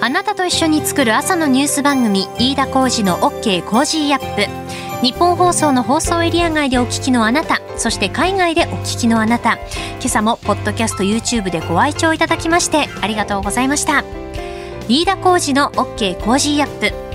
[0.00, 5.06] あなたと一緒に作る朝のニュース番組、飯田浩二の OK コージーアップ。
[5.06, 14.02] 日本放送の放送エリア外でお聞きのあなた、そして海外でお聞きのあなた、今朝もポッドキャスト YouTube でご愛聴いただきましてありがとうございました。
[14.88, 17.07] 飯田浩二の OK コージーアップ